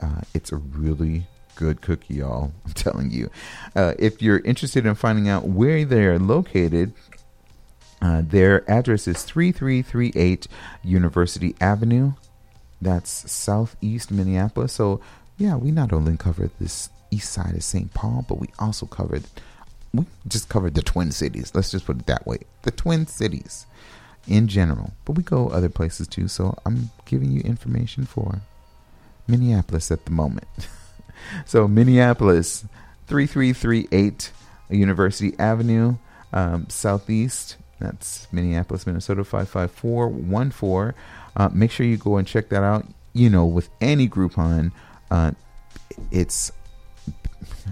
[0.00, 2.52] Uh, it's a really good cookie, y'all.
[2.66, 3.30] I'm telling you.
[3.76, 6.92] Uh, if you're interested in finding out where they're located,
[8.00, 10.48] uh, their address is 3338
[10.82, 12.14] University Avenue,
[12.80, 14.72] that's southeast Minneapolis.
[14.72, 15.00] So,
[15.38, 17.92] yeah, we not only covered this east side of St.
[17.94, 19.24] Paul, but we also covered,
[19.92, 21.52] we just covered the Twin Cities.
[21.54, 23.66] Let's just put it that way the Twin Cities
[24.26, 24.92] in general.
[25.04, 26.28] But we go other places too.
[26.28, 28.40] So, I'm giving you information for
[29.26, 30.46] Minneapolis at the moment.
[31.46, 32.64] so, Minneapolis,
[33.08, 34.32] 3338
[34.70, 35.96] University Avenue,
[36.32, 37.56] um, southeast.
[37.78, 40.94] That's Minneapolis, Minnesota 55414.
[41.36, 42.86] Uh, make sure you go and check that out.
[43.12, 44.72] You know, with any Groupon,
[45.10, 45.32] uh,
[46.10, 46.52] it's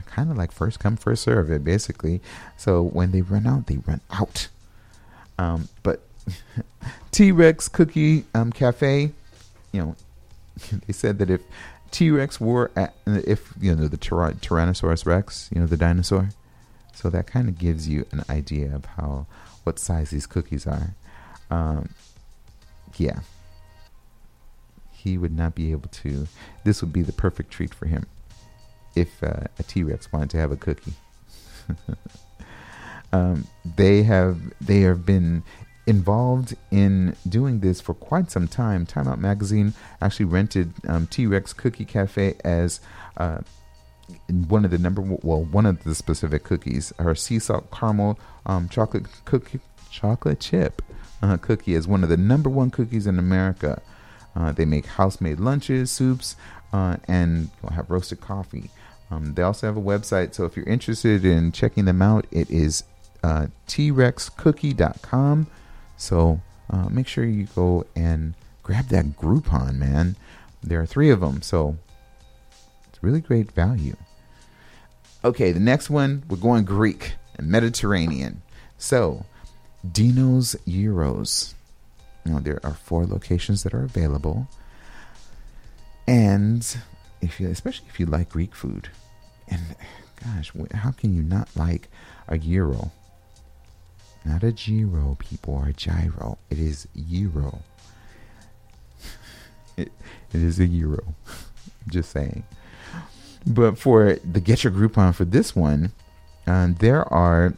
[0.06, 2.20] kind of like first come first serve it basically.
[2.56, 4.48] So when they run out, they run out.
[5.38, 6.02] Um, but
[7.10, 9.12] T Rex Cookie um, Cafe,
[9.72, 9.96] you know,
[10.86, 11.40] they said that if
[11.90, 16.30] T Rex were at, if you know the Tyra- Tyrannosaurus Rex, you know the dinosaur,
[16.94, 19.26] so that kind of gives you an idea of how
[19.64, 20.94] what size these cookies are.
[21.50, 21.90] Um,
[22.96, 23.20] yeah,
[24.92, 26.28] he would not be able to.
[26.64, 28.06] This would be the perfect treat for him
[28.94, 30.92] if uh, a T Rex wanted to have a cookie.
[33.12, 35.42] um, they have they have been
[35.86, 38.86] involved in doing this for quite some time.
[38.86, 42.80] Time Out Magazine actually rented um, T Rex Cookie Cafe as
[43.16, 43.40] uh,
[44.48, 46.92] one of the number well one of the specific cookies.
[46.98, 50.82] Her sea salt caramel um, chocolate cookie chocolate chip
[51.22, 53.82] uh, cookie is one of the number one cookies in America.
[54.34, 56.36] Uh, they make house made lunches, soups,
[56.72, 58.70] uh, and have roasted coffee.
[59.10, 62.48] Um, they also have a website, so if you're interested in checking them out, it
[62.50, 62.84] is
[63.22, 65.46] uh, trexcookie.com.
[65.96, 70.16] So uh, make sure you go and grab that Groupon, man.
[70.62, 71.76] There are three of them, so
[72.88, 73.96] it's really great value.
[75.24, 78.42] Okay, the next one, we're going Greek and Mediterranean.
[78.78, 79.26] So,
[79.90, 81.54] Dino's Gyros.
[82.24, 84.46] Know, there are four locations that are available.
[86.06, 86.64] And
[87.20, 88.88] if you, especially if you like Greek food,
[89.50, 89.60] and
[90.22, 91.88] gosh, how can you not like
[92.28, 92.92] a gyro?
[94.24, 96.38] Not a gyro, people, or a gyro.
[96.50, 97.60] It is euro.
[99.76, 99.90] it,
[100.32, 101.14] it is a euro.
[101.88, 102.44] Just saying.
[103.46, 105.92] But for the Get Your Groupon for this one,
[106.46, 107.54] uh, there are,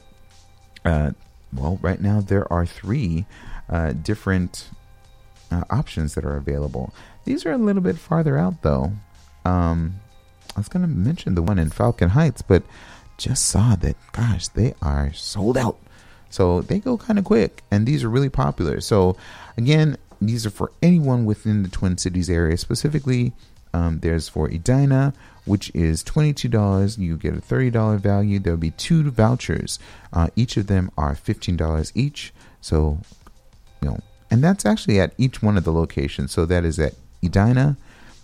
[0.84, 1.10] uh,
[1.52, 3.26] well, right now there are three
[3.68, 4.70] uh, different
[5.50, 6.94] uh, options that are available.
[7.24, 8.92] These are a little bit farther out, though.
[9.44, 9.96] Um,
[10.56, 12.62] I was going to mention the one in Falcon Heights, but
[13.16, 15.78] just saw that, gosh, they are sold out.
[16.30, 18.80] So they go kind of quick, and these are really popular.
[18.80, 19.16] So,
[19.56, 22.56] again, these are for anyone within the Twin Cities area.
[22.56, 23.32] Specifically,
[23.74, 25.12] um, there's for Edina,
[25.44, 26.98] which is $22.
[26.98, 28.38] You get a $30 value.
[28.38, 29.78] There'll be two vouchers.
[30.12, 32.32] Uh, each of them are $15 each.
[32.60, 32.98] So,
[33.82, 33.98] you know,
[34.30, 36.32] and that's actually at each one of the locations.
[36.32, 37.76] So that is at Edina,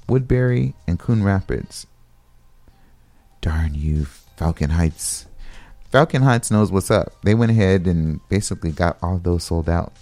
[0.09, 1.87] Woodbury, and Coon Rapids.
[3.41, 4.05] Darn you,
[4.37, 5.27] Falcon Heights.
[5.91, 7.15] Falcon Heights knows what's up.
[7.23, 9.93] They went ahead and basically got all those sold out.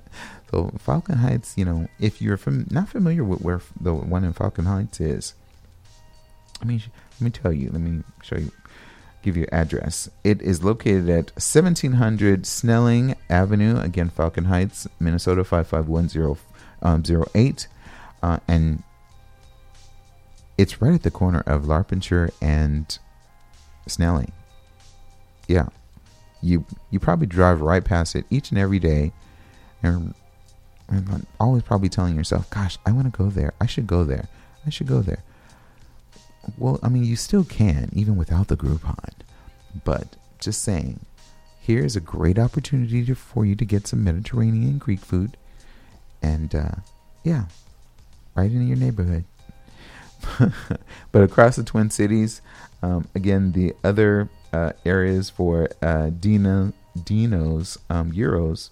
[0.50, 4.32] so Falcon Heights, you know, if you're fam- not familiar with where the one in
[4.32, 5.34] Falcon Heights is,
[6.60, 6.82] let me
[7.14, 7.70] let me tell you.
[7.70, 8.50] Let me show you.
[9.22, 10.08] Give you address.
[10.24, 17.68] It is located at 1700 Snelling Avenue, again Falcon Heights, Minnesota 55108,
[18.22, 18.84] um, uh, and
[20.58, 22.98] it's right at the corner of Larpenteur and
[23.86, 24.32] Snelling.
[25.48, 25.68] Yeah.
[26.42, 29.12] You you probably drive right past it each and every day
[29.82, 30.14] and,
[30.88, 33.52] and always probably telling yourself, "Gosh, I want to go there.
[33.60, 34.28] I should go there.
[34.66, 35.22] I should go there."
[36.58, 39.12] Well, I mean, you still can even without the Groupon.
[39.84, 41.00] But just saying,
[41.60, 45.36] here's a great opportunity to, for you to get some Mediterranean Greek food
[46.22, 46.76] and uh,
[47.24, 47.46] yeah,
[48.34, 49.24] right in your neighborhood.
[51.12, 52.40] but across the Twin Cities,
[52.82, 56.72] um, again, the other uh, areas for uh, Dino,
[57.04, 58.70] Dino's um, Gyros.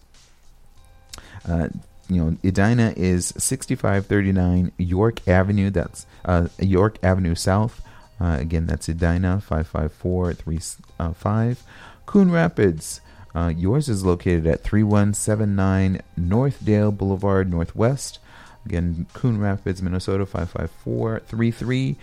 [1.49, 1.69] Uh,
[2.09, 5.71] you know, Edina is 6539 York Avenue.
[5.71, 7.83] That's uh, York Avenue South.
[8.21, 11.62] Uh, again, that's Edina 554355.
[12.07, 13.01] Coon Rapids.
[13.35, 18.21] Uh, yours is located at 3179 Northdale Boulevard Northwest.
[18.66, 21.96] Again, Coon Rapids, Minnesota 55433.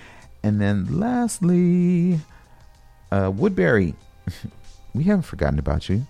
[0.43, 2.19] And then lastly,
[3.12, 3.95] uh, Woodbury.
[4.93, 6.08] we haven't forgotten about you.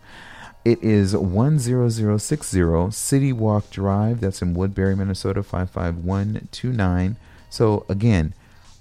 [0.63, 4.21] It is 10060 City Walk Drive.
[4.21, 7.17] That's in Woodbury, Minnesota 55129.
[7.49, 8.33] So, again,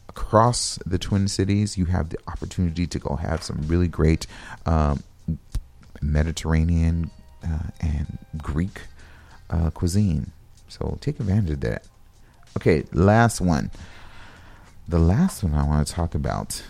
[0.09, 4.27] across the Twin Cities, you have the opportunity to go have some really great
[4.67, 5.03] um,
[6.03, 7.11] Mediterranean
[7.43, 8.83] uh, and Greek
[9.49, 10.33] uh, cuisine.
[10.71, 11.87] So take advantage of that.
[12.57, 13.71] Okay, last one.
[14.89, 16.63] The last one I want to talk about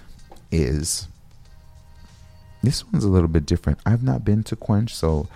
[0.50, 1.08] is
[2.62, 3.78] this one's a little bit different.
[3.86, 5.28] I've not been to Quench, so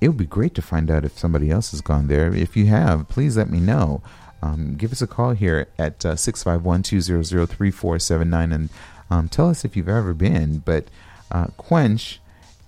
[0.00, 2.34] it would be great to find out if somebody else has gone there.
[2.34, 4.02] If you have, please let me know.
[4.42, 8.68] Um, give us a call here at uh, 651 200 3479 and
[9.08, 10.58] um, tell us if you've ever been.
[10.58, 10.86] But
[11.30, 12.18] uh, Quench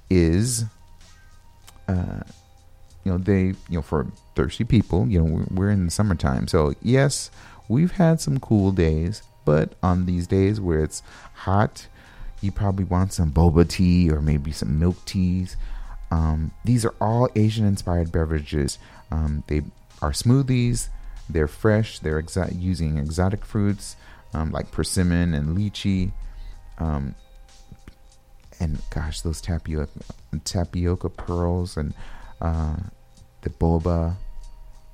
[0.09, 0.65] is,
[1.89, 2.21] uh,
[3.05, 6.49] you know, they, you know, for thirsty people, you know, we're in the summertime.
[6.49, 7.31] So, yes,
[7.69, 11.03] we've had some cool days, but on these days where it's
[11.35, 11.87] hot,
[12.41, 15.57] you probably want some boba tea or maybe some milk teas.
[16.11, 18.79] Um, these are all Asian inspired beverages.
[19.11, 19.63] Um, they
[20.03, 20.89] are smoothies,
[21.29, 23.97] they're fresh, they're exa- using exotic fruits
[24.35, 26.13] um, like persimmon and lychee.
[26.79, 27.15] Um,
[28.61, 29.91] and gosh, those tapioca,
[30.45, 31.95] tapioca pearls and
[32.45, 32.77] uh,
[33.43, 34.17] the boba.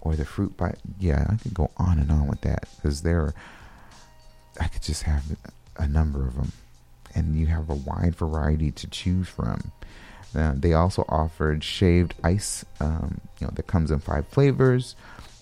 [0.03, 3.34] or the fruit by yeah i could go on and on with that because there
[4.61, 5.24] i could just have
[5.76, 6.53] a number of them
[7.14, 9.72] and you have a wide variety to choose from.
[10.32, 14.94] Uh, they also offered shaved ice um, you know that comes in five flavors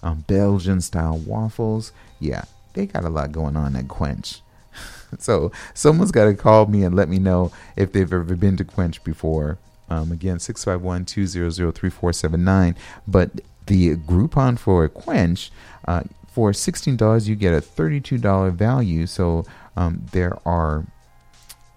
[0.03, 1.93] um, belgian style waffles.
[2.19, 4.41] Yeah they got a lot going on at quench.
[5.19, 8.65] So someone's got to call me and let me know if they've ever been to
[8.65, 9.57] quench before
[9.91, 12.75] um, again 651-200-3479
[13.07, 13.31] but
[13.69, 15.51] the Groupon for Quench,
[15.87, 19.07] uh, for $16, you get a $32 value.
[19.07, 19.45] So
[19.77, 20.85] um, there are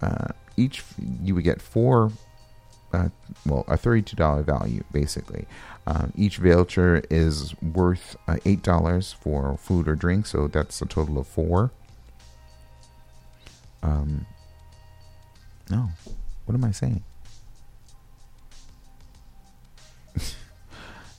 [0.02, 0.84] uh, each,
[1.22, 2.12] you would get four,
[2.92, 3.10] uh,
[3.46, 5.46] well, a $32 value basically.
[5.86, 11.18] Um, each voucher is worth uh, $8 for food or drink, so that's a total
[11.18, 11.72] of four.
[13.84, 14.26] Um,
[15.70, 15.90] no,
[16.46, 17.04] what am I saying?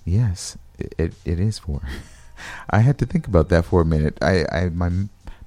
[0.04, 1.82] Yes, it, it is four.
[2.70, 4.18] I had to think about that for a minute.
[4.20, 4.90] I, I my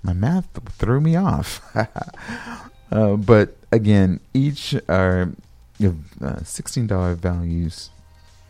[0.03, 0.47] my math
[0.77, 1.61] threw me off.
[2.91, 5.31] uh, but again, each are
[5.83, 7.89] uh, sixteen dollar values.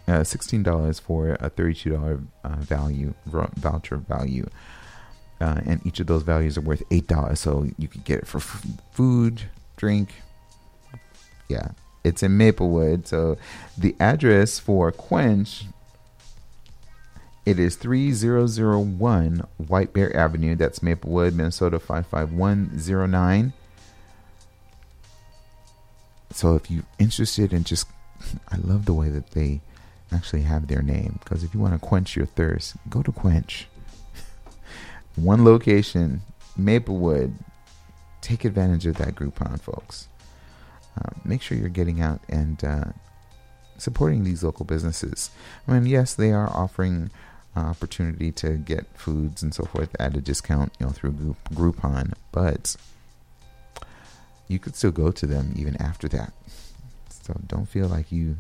[0.08, 4.47] Uh, sixteen dollars for a thirty-two dollar uh, value voucher value,
[5.41, 7.39] uh, and each of those values are worth eight dollars.
[7.39, 9.43] So you could get it for f- food,
[9.78, 10.14] drink.
[11.49, 11.70] Yeah,
[12.03, 13.08] it's in Maplewood.
[13.08, 13.38] So
[13.76, 15.66] the address for Quench
[17.46, 20.56] it is 3001 White Bear Avenue.
[20.56, 23.54] That's Maplewood, Minnesota 55109.
[26.32, 27.88] So if you're interested in just,
[28.52, 29.62] I love the way that they
[30.12, 31.20] actually have their name.
[31.24, 33.66] Because if you want to quench your thirst, go to Quench.
[35.16, 36.22] One location,
[36.58, 37.36] Maplewood.
[38.22, 40.08] Take advantage of that Groupon, folks.
[40.98, 42.86] Uh, make sure you're getting out and uh,
[43.78, 45.30] supporting these local businesses.
[45.68, 47.12] I mean, yes, they are offering
[47.62, 52.76] opportunity to get foods and so forth at a discount, you know, through Groupon, but
[54.47, 56.34] you could still go to them even after that.
[57.10, 58.38] So don't feel like you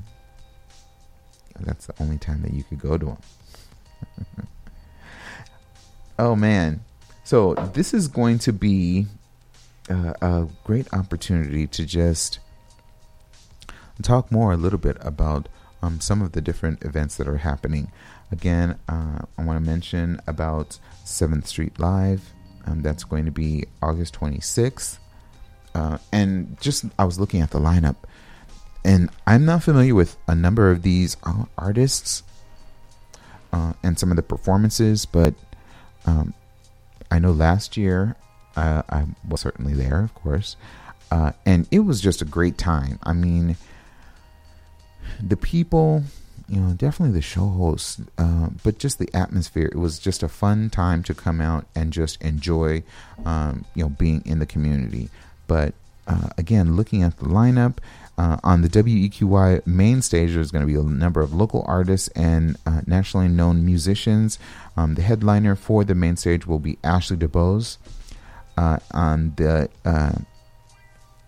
[1.59, 4.47] that's the only time that you could go to them.
[6.19, 6.83] oh man.
[7.23, 9.07] So this is going to be
[9.89, 12.39] uh, a great opportunity to just
[14.01, 15.47] talk more a little bit about
[15.81, 17.91] um, some of the different events that are happening
[18.31, 22.33] Again, uh, I want to mention about 7th Street Live.
[22.65, 24.97] Um, that's going to be August 26th.
[25.75, 27.97] Uh, and just, I was looking at the lineup,
[28.83, 31.17] and I'm not familiar with a number of these
[31.57, 32.23] artists
[33.51, 35.33] uh, and some of the performances, but
[36.05, 36.33] um,
[37.11, 38.15] I know last year
[38.55, 40.55] uh, I was certainly there, of course,
[41.11, 42.99] uh, and it was just a great time.
[43.03, 43.57] I mean,
[45.21, 46.03] the people
[46.47, 49.65] you know, definitely the show host, uh, but just the atmosphere.
[49.65, 52.83] It was just a fun time to come out and just enjoy,
[53.25, 55.09] um, you know, being in the community.
[55.47, 55.73] But
[56.07, 57.77] uh, again, looking at the lineup
[58.17, 62.09] uh, on the WEQY main stage, there's going to be a number of local artists
[62.09, 64.37] and uh, nationally known musicians.
[64.77, 67.77] Um, the headliner for the main stage will be Ashley DuBose.
[68.57, 70.13] Uh, on the uh,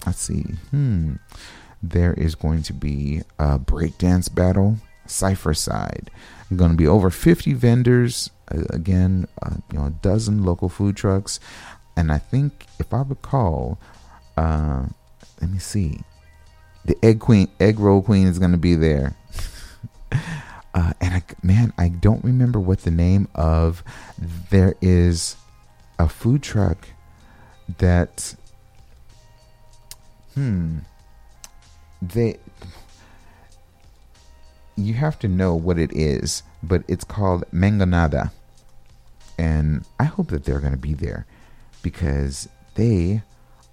[0.06, 1.16] let's see, hmm,
[1.84, 4.78] there is going to be a breakdance battle
[5.08, 6.10] Cipher Side.
[6.56, 8.30] going to be over 50 vendors.
[8.54, 11.40] Uh, again, uh, you know, a dozen local food trucks,
[11.98, 13.78] and I think if I recall,
[14.38, 14.86] uh,
[15.42, 16.02] let me see,
[16.86, 19.16] the egg queen, egg roll queen is going to be there.
[20.74, 23.84] uh, and I, man, I don't remember what the name of.
[24.50, 25.36] There is
[26.00, 26.88] a food truck
[27.80, 28.36] that,
[30.36, 30.80] hmm,
[32.02, 32.38] they
[34.78, 38.32] you have to know what it is, but it's called Mangonada.
[39.38, 41.26] And I hope that they're going to be there
[41.82, 43.24] because they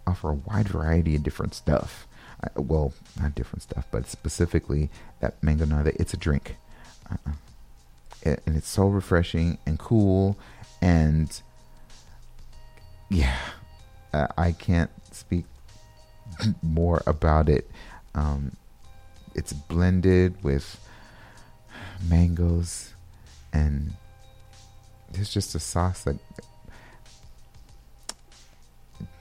[0.06, 2.06] offer a wide variety of different stuff.
[2.42, 4.90] Uh, well, not different stuff, but specifically
[5.20, 6.56] that Mangonada, it's a drink.
[8.22, 10.38] It, and it's so refreshing and cool.
[10.80, 11.40] And
[13.10, 13.36] yeah,
[14.12, 15.44] uh, I can't speak
[16.62, 17.70] more about it.
[18.14, 18.56] Um,
[19.34, 20.80] it's blended with
[22.08, 22.92] mangoes,
[23.52, 23.94] and
[25.12, 26.16] there's just a sauce that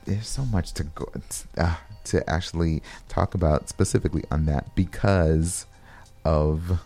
[0.06, 1.12] there's so much to go
[1.58, 1.76] uh,
[2.06, 5.66] to actually talk about specifically on that because
[6.26, 6.80] of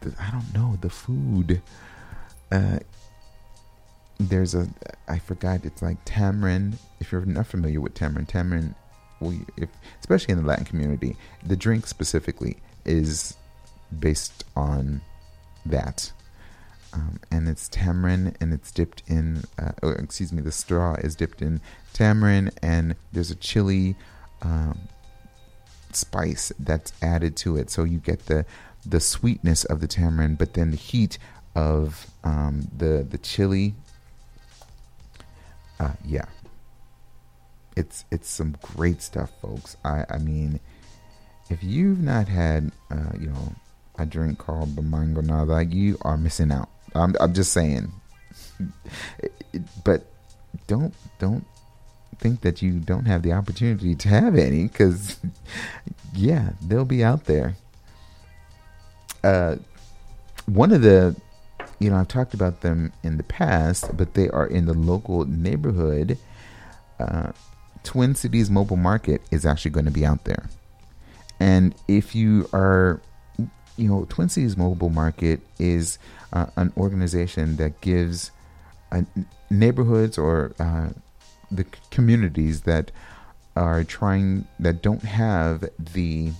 [0.00, 1.62] the, I don't know the food.
[2.50, 2.78] Uh,
[4.18, 4.68] there's a
[5.08, 6.78] I forgot it's like tamarind.
[7.00, 8.74] If you're not familiar with tamarind, tamarind,
[9.56, 9.68] if,
[10.00, 13.36] especially in the Latin community, the drink specifically is
[13.98, 15.00] based on
[15.66, 16.12] that.
[16.94, 21.14] Um, and it's tamarind and it's dipped in, uh, or excuse me, the straw is
[21.14, 21.60] dipped in
[21.94, 23.96] tamarind and there's a chili
[24.42, 24.78] um,
[25.92, 27.70] spice that's added to it.
[27.70, 28.44] So you get the,
[28.84, 31.18] the sweetness of the tamarind, but then the heat
[31.54, 33.74] of um, the, the chili.
[35.80, 36.26] Uh, yeah.
[37.74, 39.78] It's, it's some great stuff, folks.
[39.82, 40.60] I, I mean,
[41.48, 43.54] if you've not had, uh, you know,
[43.98, 46.68] a drink called the Mango Bamangonada, you are missing out.
[46.94, 47.92] I'm, I'm just saying.
[49.84, 50.06] but
[50.66, 51.44] don't don't
[52.18, 55.18] think that you don't have the opportunity to have any because
[56.14, 57.56] yeah they'll be out there
[59.24, 59.56] uh,
[60.46, 61.16] one of the
[61.80, 65.24] you know i've talked about them in the past but they are in the local
[65.24, 66.16] neighborhood
[67.00, 67.32] uh,
[67.82, 70.48] twin cities mobile market is actually going to be out there
[71.40, 73.00] and if you are
[73.76, 75.98] you know, Twin Cities Mobile Market is
[76.32, 78.30] uh, an organization that gives
[78.90, 79.02] uh,
[79.50, 80.90] neighborhoods or uh,
[81.50, 82.90] the communities that
[83.56, 86.32] are trying that don't have the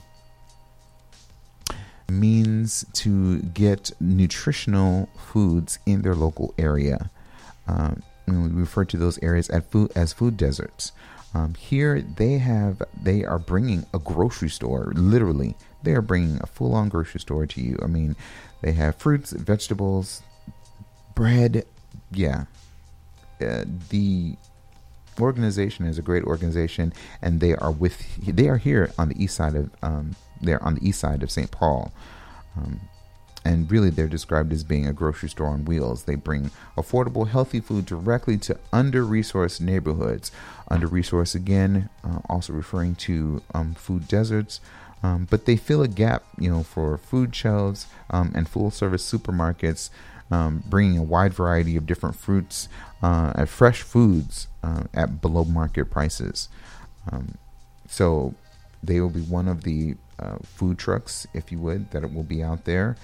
[2.08, 7.10] means to get nutritional foods in their local area.
[7.66, 10.92] Um, we refer to those areas as food as food deserts.
[11.34, 16.46] Um, here they have they are bringing a grocery store literally they are bringing a
[16.46, 17.78] full on grocery store to you.
[17.82, 18.16] I mean,
[18.60, 20.22] they have fruits, vegetables,
[21.14, 21.64] bread.
[22.10, 22.44] Yeah.
[23.40, 24.36] Uh, the
[25.20, 29.36] organization is a great organization, and they are with they are here on the east
[29.36, 31.50] side of um, they're on the east side of St.
[31.50, 31.92] Paul.
[32.56, 32.80] Um,
[33.44, 36.04] and really, they're described as being a grocery store on wheels.
[36.04, 40.30] They bring affordable, healthy food directly to under resourced neighborhoods.
[40.68, 44.60] Under resourced, again, uh, also referring to um, food deserts,
[45.02, 49.10] um, but they fill a gap, you know, for food shelves um, and full service
[49.10, 49.90] supermarkets,
[50.30, 52.68] um, bringing a wide variety of different fruits
[53.02, 56.48] uh, and fresh foods uh, at below market prices.
[57.10, 57.36] Um,
[57.88, 58.34] so
[58.82, 62.42] they will be one of the uh, food trucks, if you would, that will be
[62.42, 62.96] out there.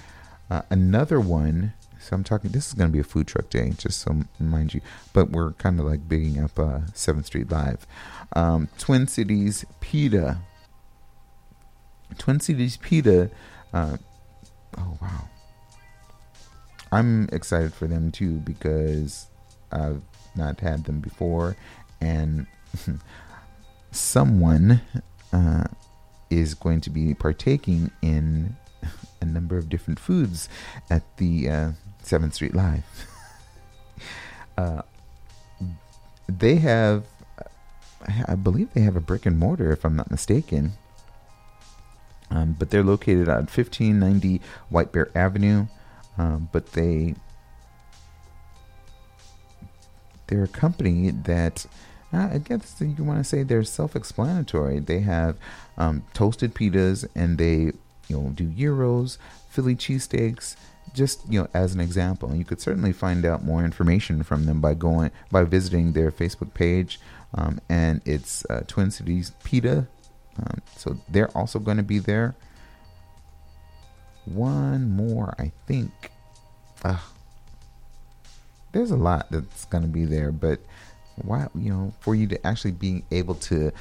[0.50, 1.74] Uh, another one.
[2.00, 2.50] So I'm talking.
[2.52, 4.80] This is going to be a food truck day, just so mind you.
[5.12, 7.86] But we're kind of like bigging up uh, Seventh Street Live.
[8.34, 10.38] Um, Twin Cities Pita
[12.16, 13.30] Twin Cities Pita.
[13.72, 13.98] Uh,
[14.78, 15.28] oh wow,
[16.90, 19.26] I'm excited for them too because
[19.70, 20.02] I've
[20.34, 21.56] not had them before,
[22.00, 22.46] and
[23.90, 24.80] someone
[25.32, 25.64] uh,
[26.30, 28.56] is going to be partaking in
[29.20, 30.48] a number of different foods
[30.90, 31.70] at the uh,
[32.02, 32.84] Seventh Street Live.
[34.58, 34.82] uh,
[36.28, 37.04] they have,
[38.26, 40.72] I believe, they have a brick and mortar, if I'm not mistaken.
[42.30, 45.66] Um, but they're located on 1590 White Bear Avenue.
[46.18, 47.14] Um, but they
[50.26, 51.66] they're a company that
[52.12, 54.80] uh, I guess you want to say they're self-explanatory.
[54.80, 55.36] They have
[55.76, 57.72] um, toasted pitas and they
[58.08, 60.56] you know do gyros, Philly cheesesteaks,
[60.94, 62.28] just you know as an example.
[62.28, 66.10] And you could certainly find out more information from them by going by visiting their
[66.10, 67.00] Facebook page.
[67.34, 69.86] Um, and it's uh, Twin Cities Pita
[70.38, 72.34] um, so they're also going to be there.
[74.24, 76.12] One more, I think.
[76.84, 76.98] Uh,
[78.72, 80.60] there's a lot that's going to be there, but
[81.16, 83.72] why, you know, for you to actually be able to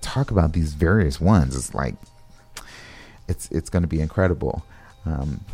[0.00, 1.94] talk about these various ones, it's like
[3.28, 4.64] it's it's going to be incredible.
[5.06, 5.44] Um,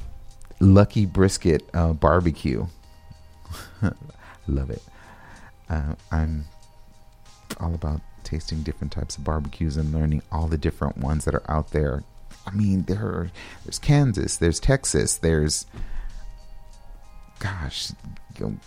[0.61, 2.67] Lucky Brisket uh, Barbecue,
[4.49, 4.83] love it.
[5.69, 6.45] Uh, I'm
[7.61, 11.51] all about tasting different types of barbecues and learning all the different ones that are
[11.51, 12.03] out there.
[12.47, 13.31] I mean, there are,
[13.65, 15.67] there's Kansas, there's Texas, there's
[17.39, 17.93] gosh,
[18.39, 18.59] you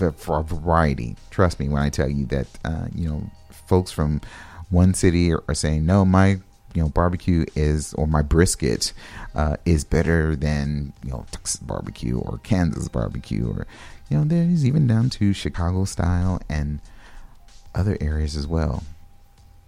[0.00, 1.16] know, for a variety.
[1.30, 4.20] Trust me when I tell you that uh, you know folks from
[4.70, 6.38] one city are, are, saying no, my
[6.76, 8.92] you know barbecue is or my brisket
[9.34, 13.66] uh, is better than you know Texas barbecue or Kansas barbecue or
[14.10, 16.80] you know there's even down to Chicago style and
[17.74, 18.82] other areas as well.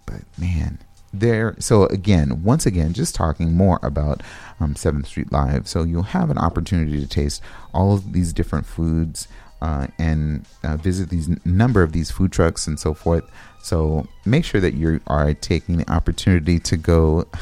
[0.05, 0.79] But man,
[1.11, 1.55] there.
[1.59, 4.21] So again, once again, just talking more about
[4.59, 5.67] um, Seventh Street Live.
[5.67, 7.41] So you'll have an opportunity to taste
[7.73, 9.27] all of these different foods
[9.61, 13.29] uh, and uh, visit these number of these food trucks and so forth.
[13.61, 17.27] So make sure that you are taking the opportunity to go.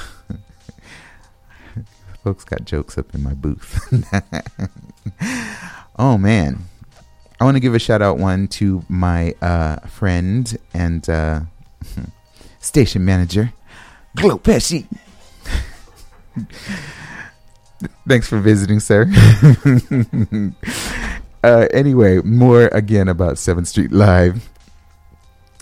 [2.24, 3.80] Folks got jokes up in my booth.
[6.00, 6.66] oh man,
[7.40, 11.42] I want to give a shout out one to my uh, friend and uh,
[12.60, 13.54] station manager,
[14.16, 14.86] Glo Pesci.
[18.08, 19.06] Thanks for visiting, sir.
[21.44, 24.50] uh, anyway, more again about 7th Street Live.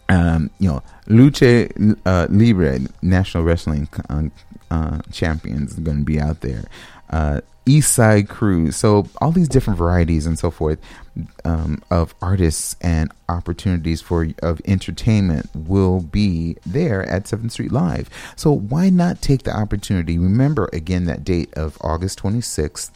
[0.08, 4.24] Um, you know, Lucha uh, Libre, National Wrestling uh,
[4.70, 6.66] uh Champions, is going to be out there.
[7.10, 8.72] Uh, East Side Crew.
[8.72, 10.80] So all these different varieties and so forth
[11.44, 18.10] um, of artists and opportunities for of entertainment will be there at Seventh Street Live.
[18.36, 20.20] So why not take the opportunity?
[20.20, 22.92] Remember again that date of August 26th.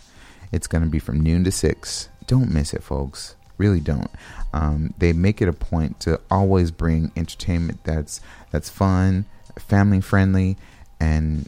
[0.52, 2.10] It's going to be from noon to six.
[2.28, 3.36] Don't miss it, folks.
[3.60, 4.10] Really don't.
[4.54, 9.26] Um, they make it a point to always bring entertainment that's that's fun,
[9.60, 10.58] family friendly,
[11.00, 11.48] and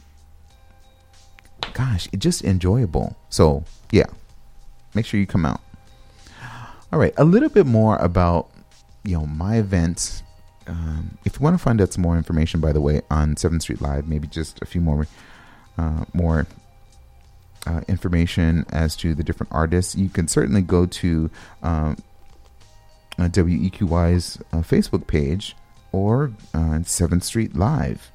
[1.74, 3.16] gosh, just enjoyable.
[3.30, 4.08] So, yeah,
[4.94, 5.62] make sure you come out.
[6.94, 8.50] All right, a little bit more about
[9.04, 10.22] you know my events.
[10.68, 13.64] Um, if you want to find out some more information, by the way, on Seventh
[13.64, 15.08] Street Live, maybe just a few more
[15.78, 16.46] uh, more
[17.66, 21.30] uh, information as to the different artists, you can certainly go to
[21.62, 21.98] um,
[23.20, 25.56] uh, WEQY's uh, Facebook page
[25.92, 28.12] or uh, Seventh Street Live.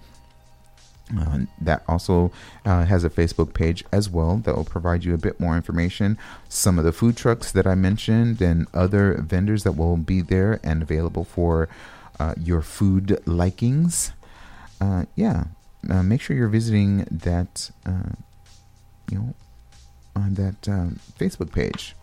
[1.16, 2.32] Uh, that also
[2.64, 6.18] has a Facebook page as well that will provide you a bit more information.
[6.48, 10.58] Some of the food trucks that I mentioned and other vendors that will be there
[10.64, 11.68] and available for
[12.36, 14.10] your food likings.
[15.14, 15.44] Yeah,
[15.88, 18.14] uh, make sure you're visiting that, uh,
[19.10, 19.34] you know,
[20.14, 21.94] on that um, Facebook page.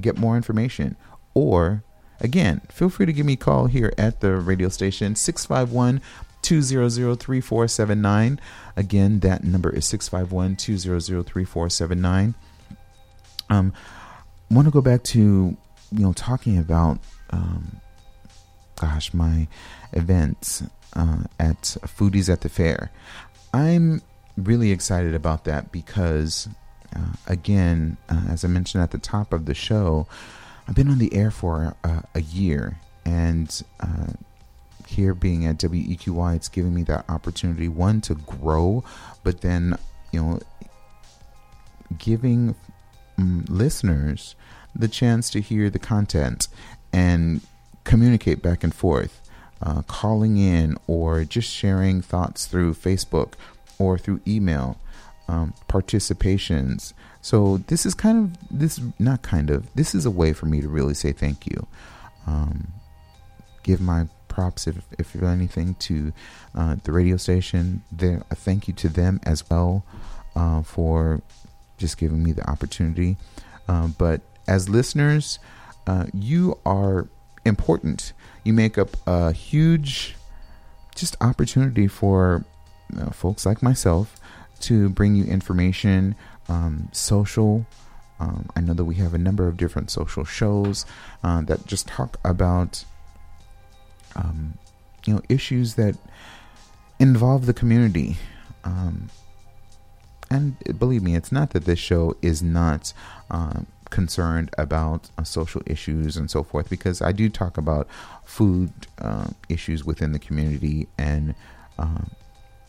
[0.00, 0.96] Get more information.
[1.34, 1.82] Or,
[2.20, 6.00] again, feel free to give me a call here at the radio station, 651
[6.46, 8.38] 200-3479.
[8.76, 12.34] Again, that number is 651-200-3479.
[13.48, 13.72] Um,
[14.50, 15.56] I want to go back to,
[15.90, 16.98] you know, talking about,
[17.30, 17.80] um,
[18.80, 19.48] gosh, my
[19.92, 20.62] events
[20.92, 22.92] uh, at Foodies at the Fair.
[23.52, 24.02] I'm
[24.36, 26.48] really excited about that because,
[26.94, 30.06] uh, again, uh, as I mentioned at the top of the show,
[30.68, 34.12] I've been on the air for uh, a year, and uh,
[34.86, 38.84] here being at WEQY, it's giving me that opportunity, one, to grow,
[39.22, 39.76] but then,
[40.12, 40.40] you know,
[41.98, 42.54] giving
[43.18, 44.34] um, listeners
[44.74, 46.48] the chance to hear the content
[46.92, 47.40] and
[47.84, 49.20] communicate back and forth,
[49.62, 53.34] uh, calling in or just sharing thoughts through Facebook
[53.78, 54.78] or through email,
[55.28, 56.92] um, participations.
[57.20, 60.60] So this is kind of this not kind of this is a way for me
[60.60, 61.66] to really say thank you.
[62.26, 62.68] Um,
[63.62, 66.12] give my props, if, if you anything, to
[66.54, 67.82] uh, the radio station.
[67.90, 69.84] There, a thank you to them as well
[70.36, 71.22] uh, for
[71.78, 73.16] just giving me the opportunity.
[73.66, 75.38] Uh, but as listeners,
[75.86, 77.08] uh, you are
[77.44, 78.12] important.
[78.44, 80.16] You make up a huge,
[80.94, 82.44] just opportunity for
[82.98, 84.16] uh, folks like myself
[84.60, 86.14] to bring you information,
[86.48, 87.66] um, social.
[88.18, 90.86] Um, I know that we have a number of different social shows
[91.22, 92.84] uh, that just talk about
[94.14, 94.54] um,
[95.04, 95.96] you know issues that
[96.98, 98.16] involve the community.
[98.64, 99.10] Um,
[100.30, 102.92] and believe me, it's not that this show is not
[103.30, 103.60] uh,
[103.90, 107.86] concerned about uh, social issues and so forth, because I do talk about
[108.24, 111.34] food uh, issues within the community and
[111.78, 112.06] uh,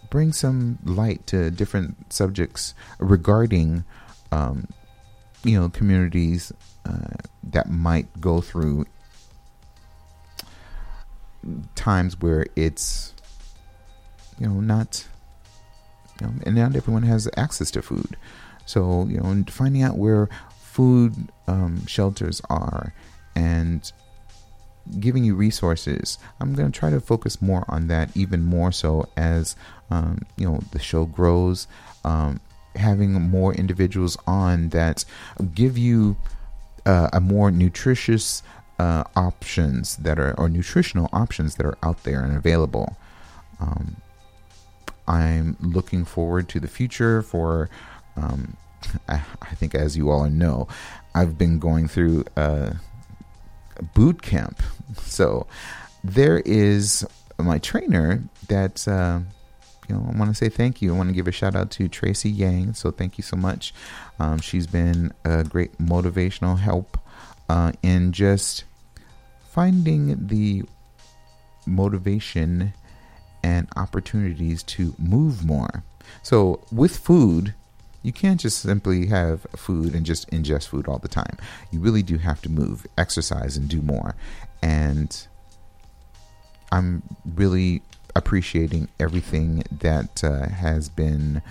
[0.09, 3.83] bring some light to different subjects regarding,
[4.31, 4.67] um,
[5.43, 6.51] you know, communities
[6.85, 8.85] uh, that might go through
[11.75, 13.13] times where it's
[14.39, 15.07] you know not
[16.19, 18.17] you know and not everyone has access to food.
[18.65, 20.29] So you know finding out where
[20.59, 22.93] food um, shelters are
[23.35, 23.91] and
[24.99, 29.07] giving you resources i'm going to try to focus more on that even more so
[29.15, 29.55] as
[29.89, 31.67] um, you know the show grows
[32.03, 32.39] um,
[32.75, 35.03] having more individuals on that
[35.53, 36.15] give you
[36.85, 38.43] uh, a more nutritious
[38.79, 42.95] uh, options that are or nutritional options that are out there and available.
[43.59, 43.97] Um,
[45.07, 47.69] I'm looking forward to the future for.
[48.15, 48.55] Um,
[49.09, 50.67] I, I, think, as you all know,
[51.15, 52.75] I've been going through a
[53.93, 54.61] boot camp.
[55.01, 55.47] So
[56.03, 57.05] there is
[57.39, 58.87] my trainer that.
[58.87, 59.21] Uh,
[59.89, 60.93] you know, I want to say thank you.
[60.93, 62.73] I want to give a shout out to Tracy Yang.
[62.73, 63.73] So thank you so much.
[64.19, 66.97] Um, she's been a great motivational help
[67.47, 68.65] uh, in just
[69.49, 70.63] finding the
[71.65, 72.73] motivation
[73.43, 75.83] and opportunities to move more.
[76.23, 77.53] So, with food,
[78.03, 81.37] you can't just simply have food and just ingest food all the time.
[81.71, 84.15] You really do have to move, exercise, and do more.
[84.61, 85.27] And
[86.71, 87.81] I'm really
[88.15, 91.41] appreciating everything that uh, has been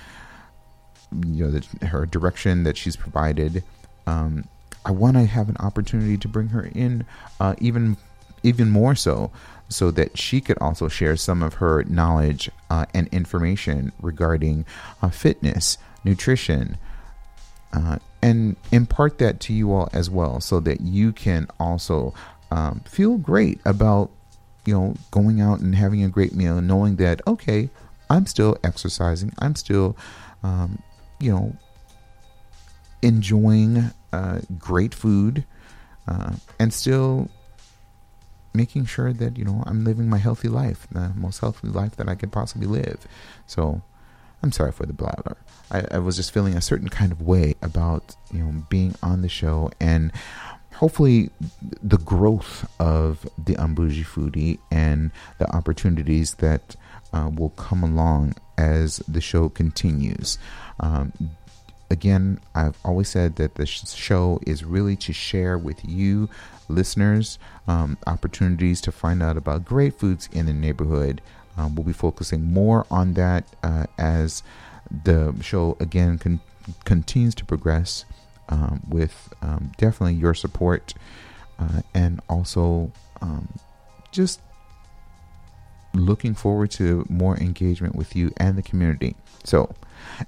[1.12, 3.62] you know the, her direction that she's provided.
[4.06, 4.48] Um,
[4.84, 7.06] I want to have an opportunity to bring her in
[7.40, 7.96] uh, even
[8.42, 9.30] even more so
[9.68, 14.64] so that she could also share some of her knowledge uh, and information regarding
[15.02, 16.78] uh, fitness, nutrition,
[17.72, 22.14] uh, and impart that to you all as well, so that you can also
[22.50, 24.10] um, feel great about
[24.64, 27.68] you know going out and having a great meal, knowing that okay,
[28.08, 29.96] I'm still exercising, I'm still
[30.42, 30.82] um,
[31.20, 31.56] you know
[33.02, 35.44] enjoying uh, great food,
[36.08, 37.28] uh, and still
[38.56, 42.08] making sure that you know I'm living my healthy life, the most healthy life that
[42.08, 43.06] I could possibly live.
[43.46, 43.82] So,
[44.42, 45.36] I'm sorry for the blather.
[45.70, 49.22] I, I was just feeling a certain kind of way about you know being on
[49.22, 50.12] the show and
[50.74, 51.30] hopefully
[51.82, 56.76] the growth of the Unbougie Foodie and the opportunities that
[57.12, 60.38] uh, will come along as the show continues.
[60.80, 61.12] Um,
[61.90, 66.28] again, I've always said that the show is really to share with you
[66.68, 71.22] listeners um, opportunities to find out about great foods in the neighborhood.
[71.56, 74.42] Um, we'll be focusing more on that uh, as
[75.04, 76.40] the show again con-
[76.84, 78.04] continues to progress
[78.48, 80.94] um, with um, definitely your support
[81.58, 83.48] uh, and also um,
[84.12, 84.40] just
[85.94, 89.16] looking forward to more engagement with you and the community.
[89.44, 89.74] So,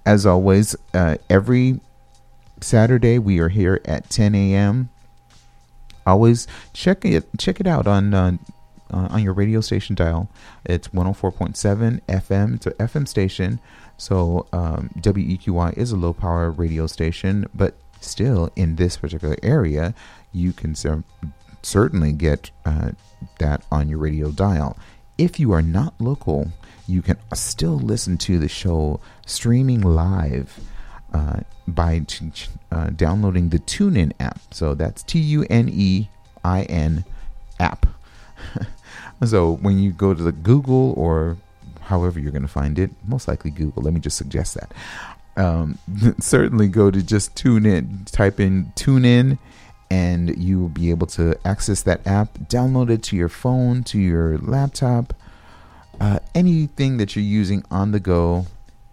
[0.06, 1.80] as always, uh, every
[2.60, 4.90] Saturday we are here at 10 a.m
[6.08, 8.14] always check it check it out on
[8.92, 10.30] uh, on your radio station dial.
[10.64, 12.54] It's 104.7 FM.
[12.56, 13.60] It's an FM station.
[13.96, 19.94] So um, WEQY is a low power radio station, but still in this particular area,
[20.32, 20.74] you can
[21.62, 22.92] certainly get uh,
[23.38, 24.76] that on your radio dial.
[25.16, 26.52] If you are not local,
[26.86, 30.60] you can still listen to the show streaming live
[31.12, 32.30] uh, by t-
[32.70, 34.40] uh, downloading the TuneIn app.
[34.52, 36.08] So that's T U N E
[36.44, 37.04] I N
[37.58, 37.86] app.
[39.24, 41.36] so when you go to the Google or
[41.82, 44.72] however you're going to find it, most likely Google, let me just suggest that.
[45.36, 45.78] Um,
[46.20, 49.38] certainly go to just tune in, type in tune in,
[49.90, 53.98] and you will be able to access that app, download it to your phone, to
[53.98, 55.14] your laptop,
[56.00, 58.46] uh, anything that you're using on the go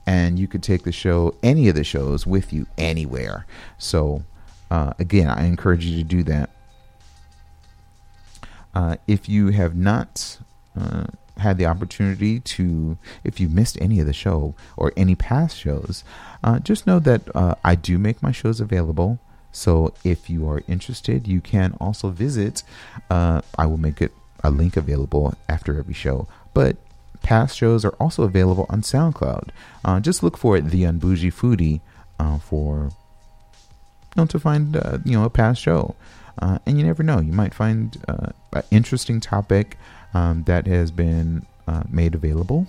[0.08, 3.46] and you could take the show, any of the shows, with you anywhere.
[3.78, 4.24] So,
[4.70, 6.52] uh, again, I encourage you to do that.
[8.76, 10.38] Uh, if you have not
[10.80, 11.06] uh,
[11.38, 16.04] had the opportunity to, if you missed any of the show or any past shows,
[16.44, 19.20] uh, just know that uh, I do make my shows available.
[19.52, 22.64] So if you are interested, you can also visit.
[23.10, 24.12] Uh, I will make it
[24.44, 26.28] a link available after every show.
[26.54, 26.76] But
[27.26, 29.50] Past shows are also available on SoundCloud.
[30.04, 31.82] Just look for the Unbougie Foodie
[32.42, 32.92] for
[34.16, 35.96] you know, to find you know a past show.
[36.40, 39.78] Uh, and you never know, you might find uh, an interesting topic
[40.14, 42.68] um, that has been uh, made available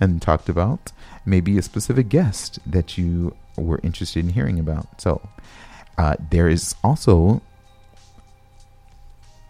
[0.00, 0.92] and talked about.
[1.24, 5.00] Maybe a specific guest that you were interested in hearing about.
[5.00, 5.20] So
[6.30, 7.42] there is also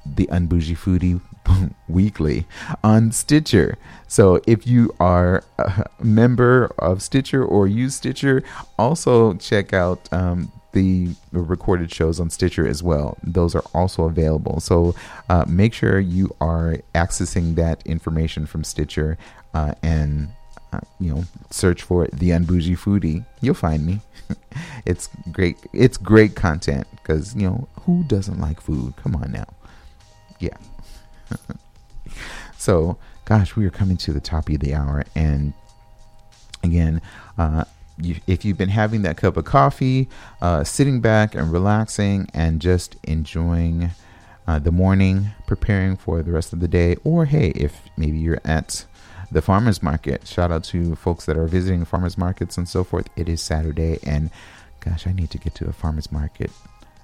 [0.04, 1.20] the Unbougie Foodie
[1.88, 2.46] weekly
[2.82, 3.76] on Stitcher.
[4.08, 8.42] So if you are a member of Stitcher or use Stitcher,
[8.78, 13.18] also check out um, the recorded shows on Stitcher as well.
[13.22, 14.60] Those are also available.
[14.60, 14.94] So
[15.28, 19.18] uh, make sure you are accessing that information from Stitcher
[19.54, 20.28] uh, and
[20.72, 23.24] uh, you know search for the Unbougie Foodie.
[23.40, 24.00] You'll find me.
[24.86, 25.56] it's great.
[25.72, 28.94] It's great content because you know who doesn't like food?
[28.96, 29.46] Come on now.
[30.38, 30.56] Yeah.
[32.56, 35.04] so, gosh, we are coming to the top of the hour.
[35.14, 35.52] And
[36.62, 37.02] again,
[37.38, 37.64] uh,
[38.02, 40.08] you, if you've been having that cup of coffee,
[40.40, 43.90] uh, sitting back and relaxing and just enjoying
[44.46, 48.40] uh, the morning, preparing for the rest of the day, or hey, if maybe you're
[48.44, 48.84] at
[49.30, 53.08] the farmers market, shout out to folks that are visiting farmers markets and so forth.
[53.16, 54.30] It is Saturday, and
[54.80, 56.50] gosh, I need to get to a farmers market.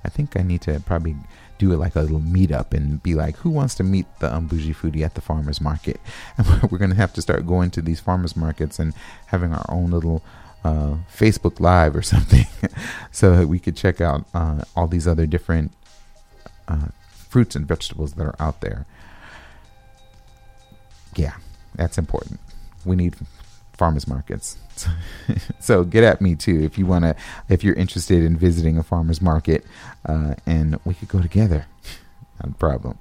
[0.04, 1.16] I think I need to probably
[1.58, 4.74] do it like a little meetup and be like, who wants to meet the Unbougie
[4.74, 6.00] Foodie at the farmer's market?
[6.38, 8.94] And we're going to have to start going to these farmers markets and
[9.26, 10.22] having our own little
[10.64, 12.46] uh, Facebook Live or something
[13.10, 15.72] so that we could check out uh, all these other different
[16.68, 18.86] uh, fruits and vegetables that are out there.
[21.14, 21.34] Yeah,
[21.74, 22.40] that's important.
[22.84, 23.16] We need
[23.76, 24.56] farmers markets.
[25.60, 27.16] so get at me too if you want to,
[27.48, 29.64] if you're interested in visiting a farmer's market,
[30.06, 31.66] uh, and we could go together.
[32.42, 32.98] Not a problem.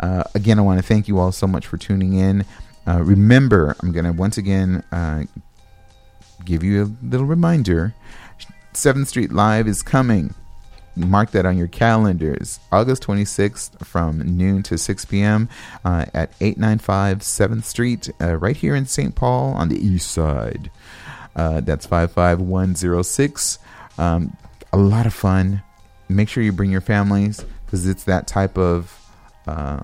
[0.00, 2.44] Uh, again, I want to thank you all so much for tuning in.
[2.86, 4.82] Uh, remember, I'm going to once again
[6.44, 7.94] give you a little reminder
[8.74, 10.34] 7th Street Live is coming.
[10.96, 12.60] Mark that on your calendars.
[12.70, 15.48] August 26th from noon to 6 p.m.
[15.84, 19.14] Uh, at 895 7th Street, uh, right here in St.
[19.14, 20.70] Paul on the east side.
[21.34, 23.58] Uh, that's 55106.
[23.98, 24.36] Um,
[24.72, 25.62] a lot of fun.
[26.08, 28.98] Make sure you bring your families because it's that type of
[29.46, 29.82] uh,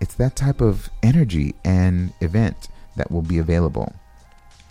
[0.00, 3.94] it's that type of energy and event that will be available.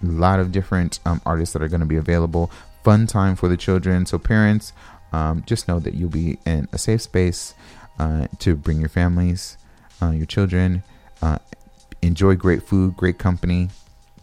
[0.03, 2.51] A lot of different um, artists that are going to be available.
[2.83, 4.05] Fun time for the children.
[4.05, 4.73] So parents,
[5.11, 7.55] um, just know that you'll be in a safe space
[7.97, 9.57] uh, to bring your families,
[10.01, 10.83] uh, your children.
[11.21, 11.39] Uh,
[12.01, 13.69] enjoy great food, great company.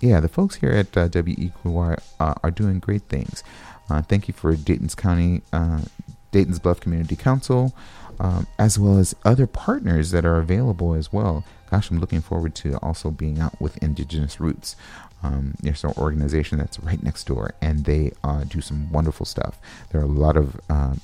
[0.01, 3.43] Yeah, the folks here at uh, WEQY uh, are doing great things.
[3.89, 5.83] Uh, thank you for Dayton's County, uh,
[6.31, 7.75] Dayton's Bluff Community Council,
[8.19, 11.45] um, as well as other partners that are available as well.
[11.71, 14.77] Gosh, I'm looking forward to also being out with Indigenous Roots.
[15.23, 19.59] Um, there's an organization that's right next door, and they uh, do some wonderful stuff.
[19.91, 20.95] There are a lot of uh,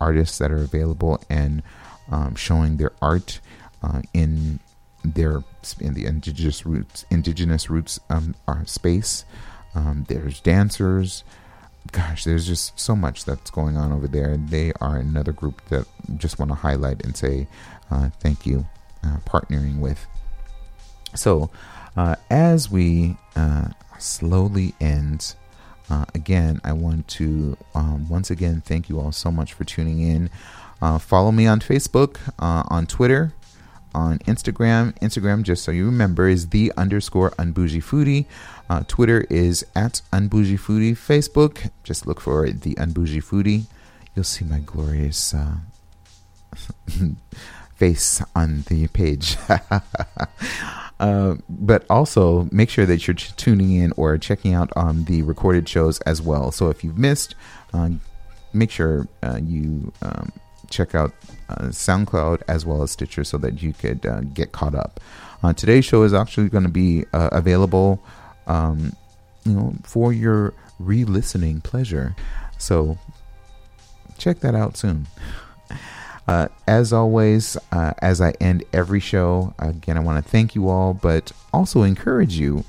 [0.00, 1.62] artists that are available and
[2.10, 3.40] um, showing their art
[3.82, 4.60] uh, in
[5.04, 5.42] their
[5.80, 8.34] in the indigenous roots indigenous roots um,
[8.66, 9.24] space.
[9.74, 11.24] Um, there's dancers.
[11.92, 14.36] Gosh, there's just so much that's going on over there.
[14.36, 15.86] They are another group that
[16.18, 17.46] just want to highlight and say
[17.90, 18.66] uh, thank you,
[19.02, 20.06] uh, partnering with.
[21.14, 21.50] So,
[21.96, 23.68] uh, as we uh,
[23.98, 25.34] slowly end,
[25.90, 30.00] uh, again, I want to um, once again thank you all so much for tuning
[30.00, 30.30] in.
[30.80, 33.34] Uh, follow me on Facebook, uh, on Twitter,
[33.94, 34.96] on Instagram.
[35.00, 38.26] Instagram, just so you remember, is the underscore unbougie foodie.
[38.68, 40.92] Uh, Twitter is at unbougie foodie.
[40.92, 43.64] Facebook, just look for the unbougie foodie.
[44.14, 45.34] You'll see my glorious
[47.76, 49.36] face on the page.
[51.00, 55.66] Uh, but also make sure that you're tuning in or checking out um, the recorded
[55.66, 56.52] shows as well.
[56.52, 57.34] So if you've missed,
[57.72, 57.88] uh,
[58.52, 60.30] make sure uh, you um,
[60.68, 61.14] check out
[61.48, 65.00] uh, SoundCloud as well as Stitcher so that you could uh, get caught up.
[65.56, 68.04] today's show is actually going to be available,
[68.46, 68.92] um,
[69.46, 72.14] you know, for your re-listening pleasure.
[72.58, 72.98] So
[74.18, 75.06] check that out soon.
[76.30, 80.68] Uh, as always, uh, as I end every show, again, I want to thank you
[80.68, 82.64] all, but also encourage you.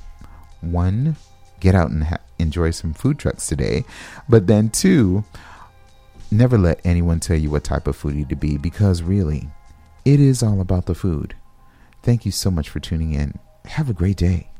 [0.61, 1.15] One,
[1.59, 3.85] get out and ha- enjoy some food trucks today.
[4.27, 5.25] But then, two,
[6.31, 9.47] never let anyone tell you what type of foodie to be because really,
[10.05, 11.35] it is all about the food.
[12.01, 13.37] Thank you so much for tuning in.
[13.65, 14.50] Have a great day.